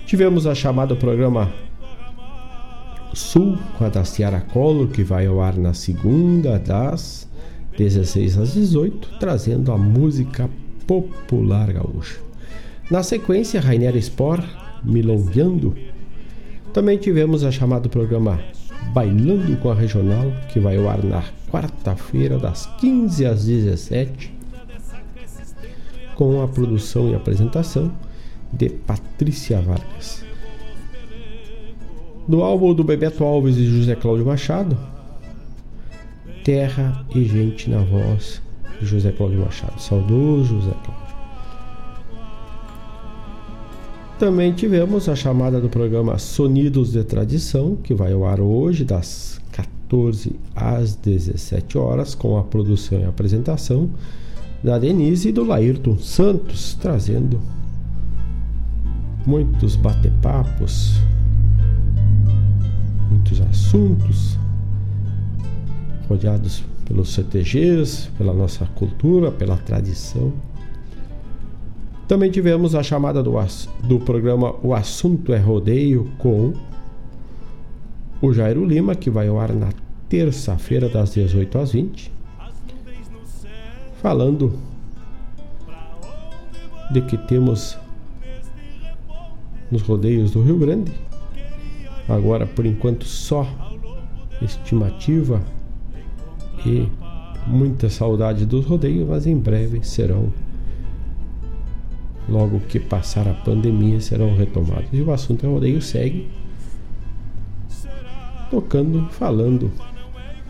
Tivemos 0.08 0.48
a 0.48 0.56
chamada 0.56 0.96
programa 0.96 1.54
Sul 3.14 3.60
com 3.78 3.86
a 3.86 3.90
da 3.90 4.04
Ciara 4.04 4.42
Collor, 4.42 4.88
que 4.88 5.04
vai 5.04 5.28
ao 5.28 5.40
ar 5.40 5.56
na 5.56 5.76
segunda, 5.76 6.58
das 6.58 7.28
16 7.78 8.40
às 8.40 8.54
18, 8.56 9.20
trazendo 9.20 9.72
a 9.72 9.78
música 9.78 10.50
popular 10.88 11.72
gaúcha. 11.72 12.20
Na 12.90 13.04
sequência, 13.04 13.62
Rainer 13.62 13.96
Sport, 13.98 14.44
Milongueando. 14.84 15.76
Também 16.74 16.98
tivemos 16.98 17.44
a 17.44 17.52
chamada 17.52 17.90
programa 17.90 18.40
Bailando 18.94 19.56
com 19.58 19.70
a 19.70 19.74
Regional, 19.74 20.32
que 20.52 20.60
vai 20.60 20.78
ao 20.78 20.88
ar 20.88 21.04
na 21.04 21.24
quarta-feira, 21.52 22.38
das 22.38 22.66
15 22.80 23.26
às 23.26 23.46
17, 23.46 24.34
com 26.16 26.42
a 26.42 26.48
produção 26.48 27.10
e 27.10 27.16
apresentação 27.16 27.92
de 28.52 28.70
Patrícia 28.70 29.62
Vargas. 29.62 30.26
Do 32.28 32.42
álbum 32.42 32.74
do 32.74 32.84
Bebeto 32.84 33.24
Alves 33.24 33.56
e 33.58 33.66
José 33.66 33.96
Cláudio 33.96 34.26
Machado, 34.26 34.78
Terra 36.44 37.06
e 37.14 37.24
Gente 37.24 37.70
na 37.70 37.80
Voz, 37.80 38.42
José 38.82 39.12
Cláudio 39.12 39.40
Machado. 39.40 39.80
Saudoso 39.82 40.62
José 40.62 40.74
Cláudio. 40.84 41.07
Também 44.20 44.52
tivemos 44.52 45.08
a 45.08 45.16
chamada 45.16 45.62
do 45.62 45.70
programa 45.70 46.18
Sonidos 46.18 46.92
de 46.92 47.04
Tradição, 47.04 47.76
que 47.76 47.94
vai 47.94 48.14
ao 48.14 48.26
ar 48.26 48.42
hoje, 48.42 48.84
das 48.84 49.40
14 49.52 50.36
às 50.56 50.96
17 50.96 51.78
horas, 51.78 52.16
com 52.16 52.36
a 52.36 52.44
produção 52.44 53.00
e 53.00 53.06
apresentação 53.06 53.92
da 54.64 54.80
Denise 54.80 55.30
e 55.30 55.32
do 55.32 55.44
Laírton 55.44 56.00
Santos, 56.00 56.74
trazendo 56.82 57.40
muitos 59.24 59.76
bate-papos, 59.76 61.00
muitos 63.12 63.40
assuntos 63.40 64.36
rodeados 66.10 66.64
pelos 66.86 67.14
CTGs, 67.14 68.10
pela 68.18 68.34
nossa 68.34 68.66
cultura, 68.66 69.32
pela 69.32 69.58
tradição. 69.58 70.34
Também 72.08 72.32
tivemos 72.32 72.74
a 72.74 72.82
chamada 72.82 73.22
do, 73.22 73.34
do 73.84 74.00
programa 74.00 74.56
O 74.64 74.74
Assunto 74.74 75.34
é 75.34 75.38
Rodeio 75.38 76.10
com 76.18 76.54
o 78.22 78.34
Jairo 78.34 78.66
Lima, 78.66 78.96
que 78.96 79.10
vai 79.10 79.28
ao 79.28 79.38
ar 79.38 79.52
na 79.52 79.70
terça-feira, 80.08 80.88
das 80.88 81.14
18 81.14 81.58
às 81.58 81.74
20, 81.74 82.12
falando 84.02 84.58
de 86.92 87.02
que 87.02 87.18
temos 87.18 87.78
nos 89.70 89.82
rodeios 89.82 90.32
do 90.32 90.42
Rio 90.42 90.58
Grande, 90.58 90.94
agora 92.08 92.48
por 92.48 92.66
enquanto 92.66 93.04
só 93.04 93.46
estimativa 94.42 95.42
e 96.66 96.88
muita 97.46 97.90
saudade 97.90 98.46
dos 98.46 98.66
rodeios, 98.66 99.08
mas 99.08 99.28
em 99.28 99.38
breve 99.38 99.86
serão 99.86 100.32
logo 102.28 102.60
que 102.62 102.80
passar 102.80 103.28
a 103.28 103.34
pandemia, 103.34 104.00
serão 104.00 104.36
retomados. 104.36 104.88
E 104.92 105.02
o 105.02 105.12
assunto 105.12 105.46
é 105.46 105.50
rodeio 105.50 105.82
segue 105.82 106.30
tocando, 108.50 109.08
falando. 109.10 109.72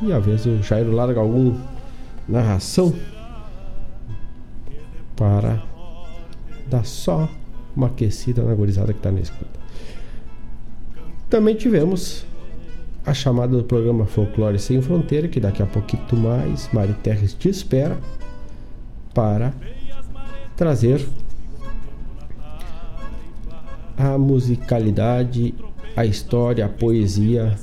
E 0.02 0.14
às 0.14 0.24
vezes 0.24 0.46
o 0.46 0.62
Jairo 0.62 0.92
larga 0.92 1.20
alguma 1.20 1.56
narração 2.28 2.94
para 5.16 5.64
dar 6.68 6.86
só 6.86 7.28
uma 7.76 7.88
aquecida 7.88 8.44
na 8.44 8.54
gorizada 8.54 8.94
que 8.94 9.00
está 9.00 9.12
na 9.12 9.20
escuta. 9.20 9.58
Também 11.30 11.56
tivemos 11.56 12.26
a 13.06 13.14
chamada 13.14 13.56
do 13.56 13.64
programa 13.64 14.06
Folclore 14.06 14.60
Sem 14.60 14.82
Fronteira, 14.82 15.28
que 15.28 15.40
daqui 15.40 15.64
a 15.64 15.66
pouquinho 15.66 16.04
mais 16.18 16.70
Mari 16.72 16.94
Terres 16.96 17.34
te 17.34 17.50
espera 17.50 17.98
para 19.14 19.54
trazer 20.56 21.06
a 23.98 24.18
musicalidade, 24.18 25.56
a 25.96 26.06
história, 26.06 26.66
a 26.66 26.70
poesia 26.70 27.58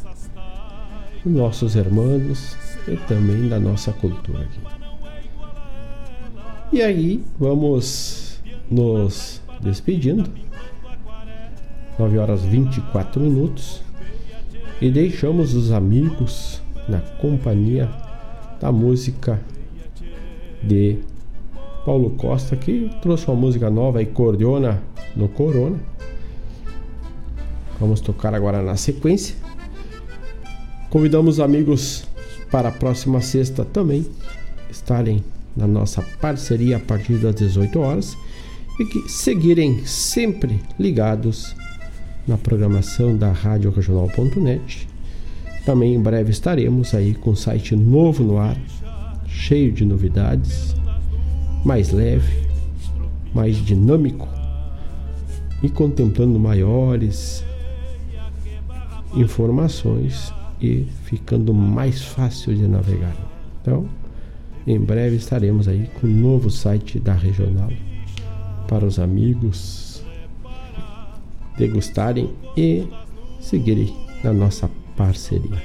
dos 1.23 1.33
nossos 1.33 1.77
irmãos 1.77 2.57
e 2.89 2.97
também 2.97 3.49
da 3.49 3.61
nossa 3.61 3.93
cultura. 3.93 4.49
E 6.73 6.83
aí, 6.83 7.25
vamos 7.39 8.41
nos 8.69 9.41
despedindo. 9.61 10.29
9 11.99 12.19
horas 12.19 12.43
24 12.43 13.21
minutos. 13.21 13.81
E 14.81 14.91
deixamos 14.91 15.55
os 15.55 15.71
amigos 15.71 16.61
na 16.89 16.99
companhia 16.99 17.89
da 18.61 18.73
música 18.73 19.41
de 20.63 20.99
Paulo 21.85 22.11
Costa, 22.11 22.57
que 22.57 22.91
trouxe 23.01 23.27
uma 23.29 23.37
música 23.37 23.71
nova 23.71 24.03
e 24.03 24.07
Cordiona 24.07 24.83
no 25.15 25.29
Corona. 25.29 25.79
Vamos 27.81 28.01
tocar 28.01 28.35
agora 28.35 28.63
na 28.63 28.77
sequência. 28.77 29.35
Convidamos 30.91 31.41
amigos 31.41 32.07
para 32.51 32.69
a 32.69 32.73
próxima 32.73 33.21
sexta 33.21 33.65
também 33.65 34.07
estarem 34.71 35.25
na 35.57 35.67
nossa 35.67 36.03
parceria 36.21 36.77
a 36.77 36.81
partir 36.81 37.15
das 37.15 37.35
18 37.35 37.79
horas 37.79 38.17
e 38.79 38.85
que 38.85 39.09
seguirem 39.09 39.85
sempre 39.87 40.61
ligados 40.79 41.55
na 42.27 42.37
programação 42.37 43.17
da 43.17 43.31
Rádio 43.31 43.71
Regional.net. 43.71 44.89
Também 45.65 45.95
em 45.95 46.01
breve 46.01 46.31
estaremos 46.31 46.95
aí 46.95 47.15
com 47.15 47.31
um 47.31 47.37
site 47.37 47.75
novo 47.75 48.23
no 48.23 48.39
ar, 48.39 48.57
cheio 49.27 49.73
de 49.73 49.85
novidades, 49.85 50.75
mais 51.65 51.91
leve, 51.91 52.47
mais 53.35 53.57
dinâmico 53.57 54.29
e 55.63 55.69
contemplando 55.69 56.39
maiores 56.39 57.45
informações 59.17 60.33
e 60.61 60.87
ficando 61.05 61.53
mais 61.53 62.03
fácil 62.03 62.55
de 62.55 62.67
navegar. 62.67 63.17
Então, 63.61 63.87
em 64.67 64.79
breve 64.79 65.17
estaremos 65.17 65.69
aí 65.69 65.91
com 66.01 66.07
o 66.07 66.11
um 66.11 66.15
novo 66.15 66.51
site 66.51 66.99
da 66.99 67.13
Regional 67.13 67.71
para 68.67 68.85
os 68.85 68.99
amigos 68.99 70.03
degustarem 71.57 72.31
e 72.57 72.87
seguirem 73.41 73.95
na 74.23 74.33
nossa 74.33 74.71
parceria. 74.97 75.63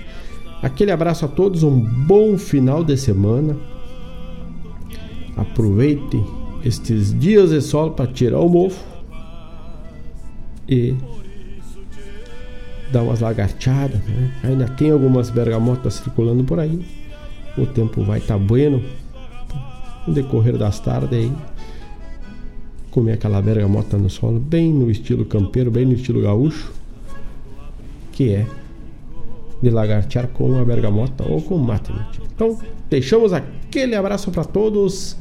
Aquele 0.62 0.92
abraço 0.92 1.24
a 1.26 1.28
todos, 1.28 1.64
um 1.64 1.80
bom 1.80 2.38
final 2.38 2.84
de 2.84 2.98
semana. 2.98 3.56
Aproveite 5.38 6.22
estes 6.64 7.18
dias 7.18 7.52
de 7.52 7.62
sol 7.62 7.92
para 7.92 8.12
tirar 8.12 8.40
o 8.40 8.50
mofo 8.50 8.84
e 10.68 10.94
dar 12.92 13.04
umas 13.04 13.20
lagarteadas. 13.20 14.00
Né? 14.02 14.32
Ainda 14.44 14.68
tem 14.68 14.92
algumas 14.92 15.30
bergamotas 15.30 15.96
circulando 15.96 16.44
por 16.44 16.60
aí. 16.60 16.86
O 17.58 17.66
tempo 17.66 18.04
vai 18.04 18.20
estar 18.20 18.36
tá 18.36 18.40
bueno 18.40 18.82
no 20.08 20.14
decorrer 20.14 20.58
das 20.58 20.80
tardes 20.80 21.18
aí. 21.18 21.32
Comer 22.92 23.14
aquela 23.14 23.42
bergamota 23.42 23.98
no 23.98 24.10
solo, 24.10 24.40
bem 24.40 24.74
no 24.74 24.90
estilo 24.90 25.24
campeiro, 25.24 25.70
bem 25.70 25.86
no 25.86 25.94
estilo 25.94 26.22
gaúcho, 26.22 26.72
que 28.12 28.34
é 28.34 28.48
de 29.62 29.70
lagartear 29.70 30.28
com 30.30 30.58
a 30.60 30.66
bergamota 30.66 31.24
ou 31.24 31.42
com 31.42 31.58
mate. 31.58 31.94
Então, 32.34 32.58
deixamos 32.90 33.32
aquele 33.32 33.96
abraço 33.96 34.32
para 34.32 34.44
todos 34.44 35.16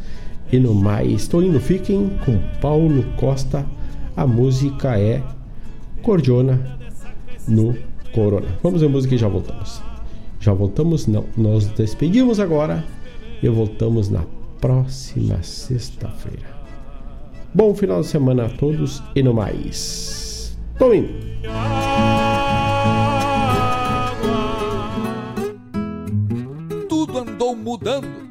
e 0.50 0.58
no 0.58 0.74
mais, 0.74 1.22
estou 1.22 1.42
indo, 1.42 1.60
fiquem 1.60 2.10
com 2.24 2.38
Paulo 2.60 3.04
Costa. 3.18 3.66
A 4.16 4.26
música 4.26 4.98
é 4.98 5.22
Cordiona 6.02 6.77
no 7.48 7.76
Corona. 8.12 8.46
Vamos 8.62 8.80
ver 8.80 8.88
música 8.88 9.14
e 9.14 9.18
já 9.18 9.28
voltamos. 9.28 9.82
Já 10.40 10.52
voltamos? 10.52 11.06
Não. 11.06 11.24
Nós 11.36 11.66
despedimos 11.66 12.38
agora 12.38 12.84
e 13.42 13.48
voltamos 13.48 14.08
na 14.08 14.24
próxima 14.60 15.42
sexta-feira. 15.42 16.58
Bom 17.54 17.74
final 17.74 18.00
de 18.02 18.06
semana 18.06 18.46
a 18.46 18.48
todos 18.48 19.02
e 19.14 19.22
no 19.22 19.34
mais. 19.34 20.56
Tô 20.78 20.92
indo. 20.92 21.08
Tudo 26.88 27.18
andou 27.18 27.56
mudando 27.56 28.28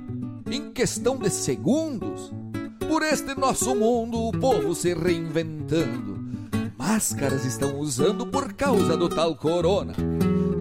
em 0.50 0.72
questão 0.72 1.18
de 1.18 1.30
segundos. 1.30 2.32
Por 2.88 3.04
este 3.04 3.38
nosso 3.38 3.76
mundo, 3.76 4.30
o 4.30 4.32
povo 4.32 4.74
se 4.74 4.94
reinventando 4.94 6.17
Máscaras 6.78 7.44
estão 7.44 7.80
usando 7.80 8.26
por 8.28 8.54
causa 8.54 8.96
do 8.96 9.10
tal 9.10 9.36
corona. 9.36 9.94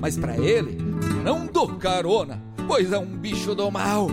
Mas 0.00 0.16
para 0.16 0.38
ele, 0.38 0.78
não 1.22 1.46
dou 1.46 1.68
carona, 1.76 2.42
pois 2.66 2.90
é 2.90 2.98
um 2.98 3.04
bicho 3.04 3.54
do 3.54 3.70
mal. 3.70 4.08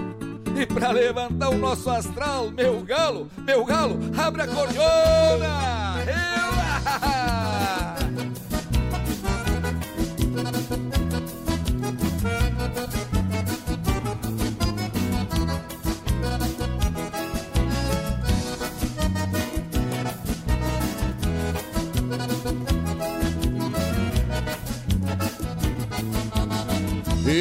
E 0.56 0.66
pra 0.66 0.92
levantar 0.92 1.50
o 1.50 1.58
nosso 1.58 1.90
astral, 1.90 2.52
meu 2.52 2.82
galo, 2.82 3.30
meu 3.38 3.64
galo, 3.64 3.98
abre 4.18 4.42
a 4.42 4.48
cordiona! 4.48 6.04
Eu... 6.06 7.14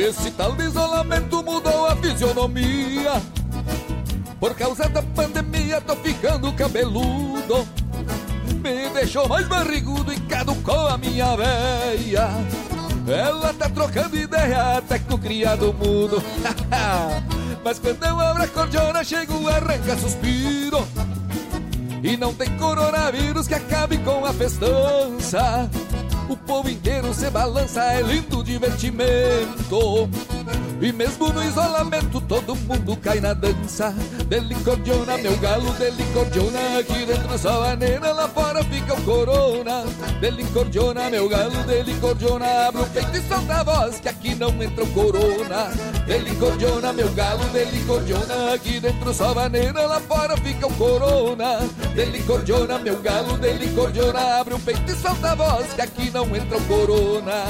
Esse 0.02 0.32
tal 0.32 0.60
isolamento 0.60 1.44
mudou 1.44 1.86
a 1.86 1.94
fisionomia. 1.94 3.22
Por 4.40 4.52
causa 4.56 4.88
da 4.88 5.00
pandemia 5.00 5.80
tô 5.80 5.94
ficando 5.94 6.52
cabeludo. 6.54 7.68
Me 8.60 8.90
deixou 8.92 9.28
mais 9.28 9.46
barrigudo 9.46 10.12
e 10.12 10.18
caducou 10.22 10.88
a 10.88 10.98
minha 10.98 11.36
veia. 11.36 12.28
Ela 13.06 13.54
tá 13.54 13.68
trocando 13.68 14.16
ideia 14.16 14.78
até 14.78 14.98
com 14.98 15.14
o 15.14 15.18
criado 15.18 15.72
mudo. 15.72 16.20
Mas 17.62 17.78
quando 17.78 18.04
eu 18.04 18.20
abro 18.20 18.42
a 18.42 18.48
cordiona, 18.48 19.04
chego 19.04 19.46
arranca 19.46 19.96
suspiro. 19.96 20.84
E 22.02 22.16
não 22.16 22.34
tem 22.34 22.50
coronavírus 22.58 23.46
que 23.46 23.54
acabe 23.54 23.98
com 23.98 24.24
a 24.24 24.32
festança. 24.32 25.70
O 26.28 26.36
povo 26.36 26.68
inteiro 26.68 27.12
se 27.12 27.28
balança, 27.30 27.82
é 27.82 28.02
lindo 28.02 28.42
divertimento. 28.42 30.08
E 30.80 30.92
mesmo 30.92 31.28
no 31.28 31.42
isolamento 31.42 32.20
todo 32.20 32.41
mundo 32.50 32.96
cai 32.96 33.20
na 33.20 33.32
dança. 33.32 33.94
Delicordiona, 34.28 35.16
meu 35.18 35.36
galo, 35.38 35.72
delicordiona 35.74 36.78
Aqui 36.78 37.06
dentro 37.06 37.38
só 37.38 37.60
maneira, 37.60 38.12
lá 38.12 38.28
fora 38.28 38.64
fica 38.64 38.94
o 38.94 39.02
corona. 39.02 39.84
Delicordiona, 40.20 41.10
meu 41.10 41.28
galo, 41.28 41.62
delicordiona 41.64 42.46
Abre 42.68 42.82
o 42.82 42.86
peito 42.86 43.16
e 43.16 43.20
solta 43.22 43.54
a 43.54 43.62
voz 43.62 44.00
que 44.00 44.08
aqui 44.08 44.34
não 44.34 44.50
entra 44.62 44.84
o 44.84 44.92
corona. 44.92 45.70
Delicordiona, 46.06 46.92
meu 46.92 47.10
galo, 47.12 47.44
delicordiona 47.52 48.54
Aqui 48.54 48.80
dentro 48.80 49.14
só 49.14 49.34
maneira, 49.34 49.86
lá 49.86 50.00
fora 50.00 50.36
fica 50.36 50.66
o 50.66 50.74
corona. 50.74 51.60
Delicordiona, 51.94 52.78
meu 52.78 53.00
galo, 53.00 53.36
delicordiona 53.38 54.40
Abre 54.40 54.54
o 54.54 54.58
peito 54.58 54.90
e 54.90 54.94
solta 54.96 55.32
a 55.32 55.34
voz 55.34 55.72
que 55.72 55.80
aqui 55.80 56.10
não 56.10 56.34
entra 56.34 56.58
o 56.58 56.64
corona. 56.64 57.44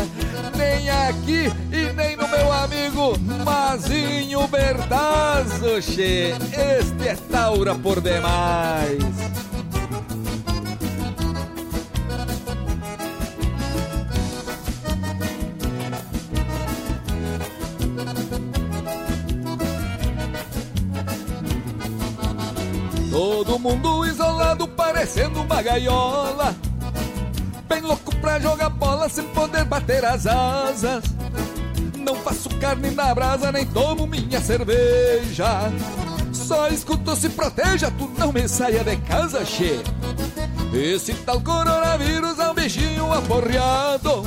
Nem 0.56 0.90
aqui 0.90 1.50
e 1.72 1.92
nem 1.92 2.16
no 2.16 2.28
meu 2.28 2.52
amigo 2.52 3.18
Mazinho 3.44 4.46
Bertazzo, 4.82 5.80
che, 5.80 6.34
este 6.50 7.08
é 7.08 7.16
taura 7.30 7.74
por 7.74 8.00
demais. 8.00 9.02
Todo 23.10 23.58
mundo 23.58 24.04
isolado, 24.06 24.66
parecendo 24.68 25.42
uma 25.42 25.62
gaiola. 25.62 26.54
Bem 27.68 27.80
louco 27.82 28.14
pra 28.16 28.40
jogar 28.40 28.70
bola 28.70 29.08
sem 29.08 29.24
poder 29.28 29.64
bater 29.64 30.04
as 30.04 30.26
asas. 30.26 31.21
Não 32.04 32.16
faço 32.16 32.48
carne 32.58 32.90
na 32.90 33.14
brasa, 33.14 33.52
nem 33.52 33.64
tomo 33.64 34.06
minha 34.06 34.40
cerveja. 34.40 35.72
Só 36.32 36.68
escuto 36.68 37.14
se 37.14 37.28
proteja, 37.28 37.90
tu 37.92 38.10
não 38.18 38.32
me 38.32 38.48
saia 38.48 38.82
de 38.82 38.96
casa, 38.96 39.44
che. 39.44 39.80
Esse 40.74 41.14
tal 41.14 41.40
coronavírus 41.40 42.38
é 42.38 42.50
um 42.50 42.54
bichinho 42.54 43.12
aporreado. 43.12 44.24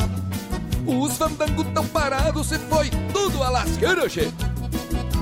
Os 0.88 1.18
fandangos 1.18 1.66
tão 1.74 1.86
parados, 1.88 2.48
se 2.48 2.58
foi 2.60 2.90
tudo 3.12 3.44
a 3.44 3.50
lasqueira, 3.50 4.08
che. 4.08 4.32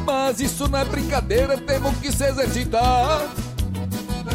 Mas 0.05 0.39
isso 0.39 0.67
não 0.67 0.79
é 0.79 0.85
brincadeira, 0.85 1.57
temos 1.57 1.97
que 1.97 2.11
se 2.11 2.25
exercitar. 2.25 3.21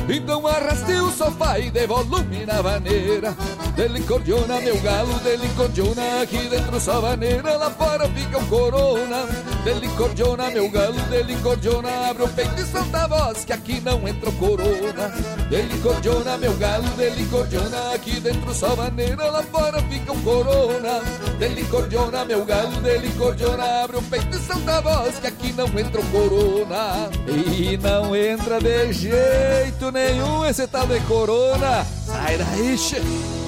Então 0.09 0.47
arraste 0.47 0.93
o 0.93 1.11
sofá 1.13 1.59
e 1.59 1.71
dê 1.71 1.87
volume 1.87 2.47
na 2.47 2.63
vaneira 2.63 3.37
Delicordiona, 3.79 4.61
meu 4.61 4.77
galo, 4.81 5.15
delicordiona 5.21 6.21
Aqui 6.21 6.49
dentro 6.49 6.81
só 6.81 7.01
vaneira, 7.01 7.57
lá 7.57 7.71
fora 7.71 8.09
fica 8.09 8.37
o 8.37 8.47
corona. 8.49 9.29
Delicordiona, 9.63 10.51
meu 10.51 10.69
galo, 10.69 11.01
delicordiona 11.09 11.89
Abre 12.11 12.25
o 12.25 12.29
peito 12.29 12.61
e 12.61 12.65
solta 12.65 13.05
a 13.05 13.07
voz 13.07 13.45
que 13.45 13.53
aqui 13.53 13.81
não 13.81 14.09
entra 14.09 14.31
o 14.31 14.33
corona. 14.33 15.15
Delicordiona, 15.49 16.37
meu 16.39 16.55
galo, 16.55 16.89
delicordiona 16.97 17.95
Aqui 17.95 18.19
dentro 18.19 18.53
só 18.53 18.75
vaneira, 18.75 19.31
lá 19.31 19.45
fora 19.45 19.81
fica 19.85 20.13
o 20.13 20.23
corona. 20.23 21.01
Delicordiona, 21.39 22.25
meu 22.25 22.45
galo, 22.45 22.81
delicordiona 22.81 23.85
Abre 23.85 23.99
o 23.99 24.03
peito 24.03 24.37
e 24.37 24.41
solta 24.41 24.79
a 24.79 24.81
voz 24.81 25.21
que 25.21 25.29
aqui 25.29 25.53
não 25.53 25.69
entra 25.79 26.01
o 26.01 26.07
corona. 26.07 27.09
E 27.29 27.77
não 27.77 28.17
entra 28.17 28.59
de 28.59 28.93
jeito 28.93 29.93
nenhum 29.93 30.45
esse 30.45 30.67
tal 30.67 30.89
de 30.89 30.99
corona. 31.03 31.87
Sai 32.05 32.39
daí, 32.39 32.77
che. 32.77 33.48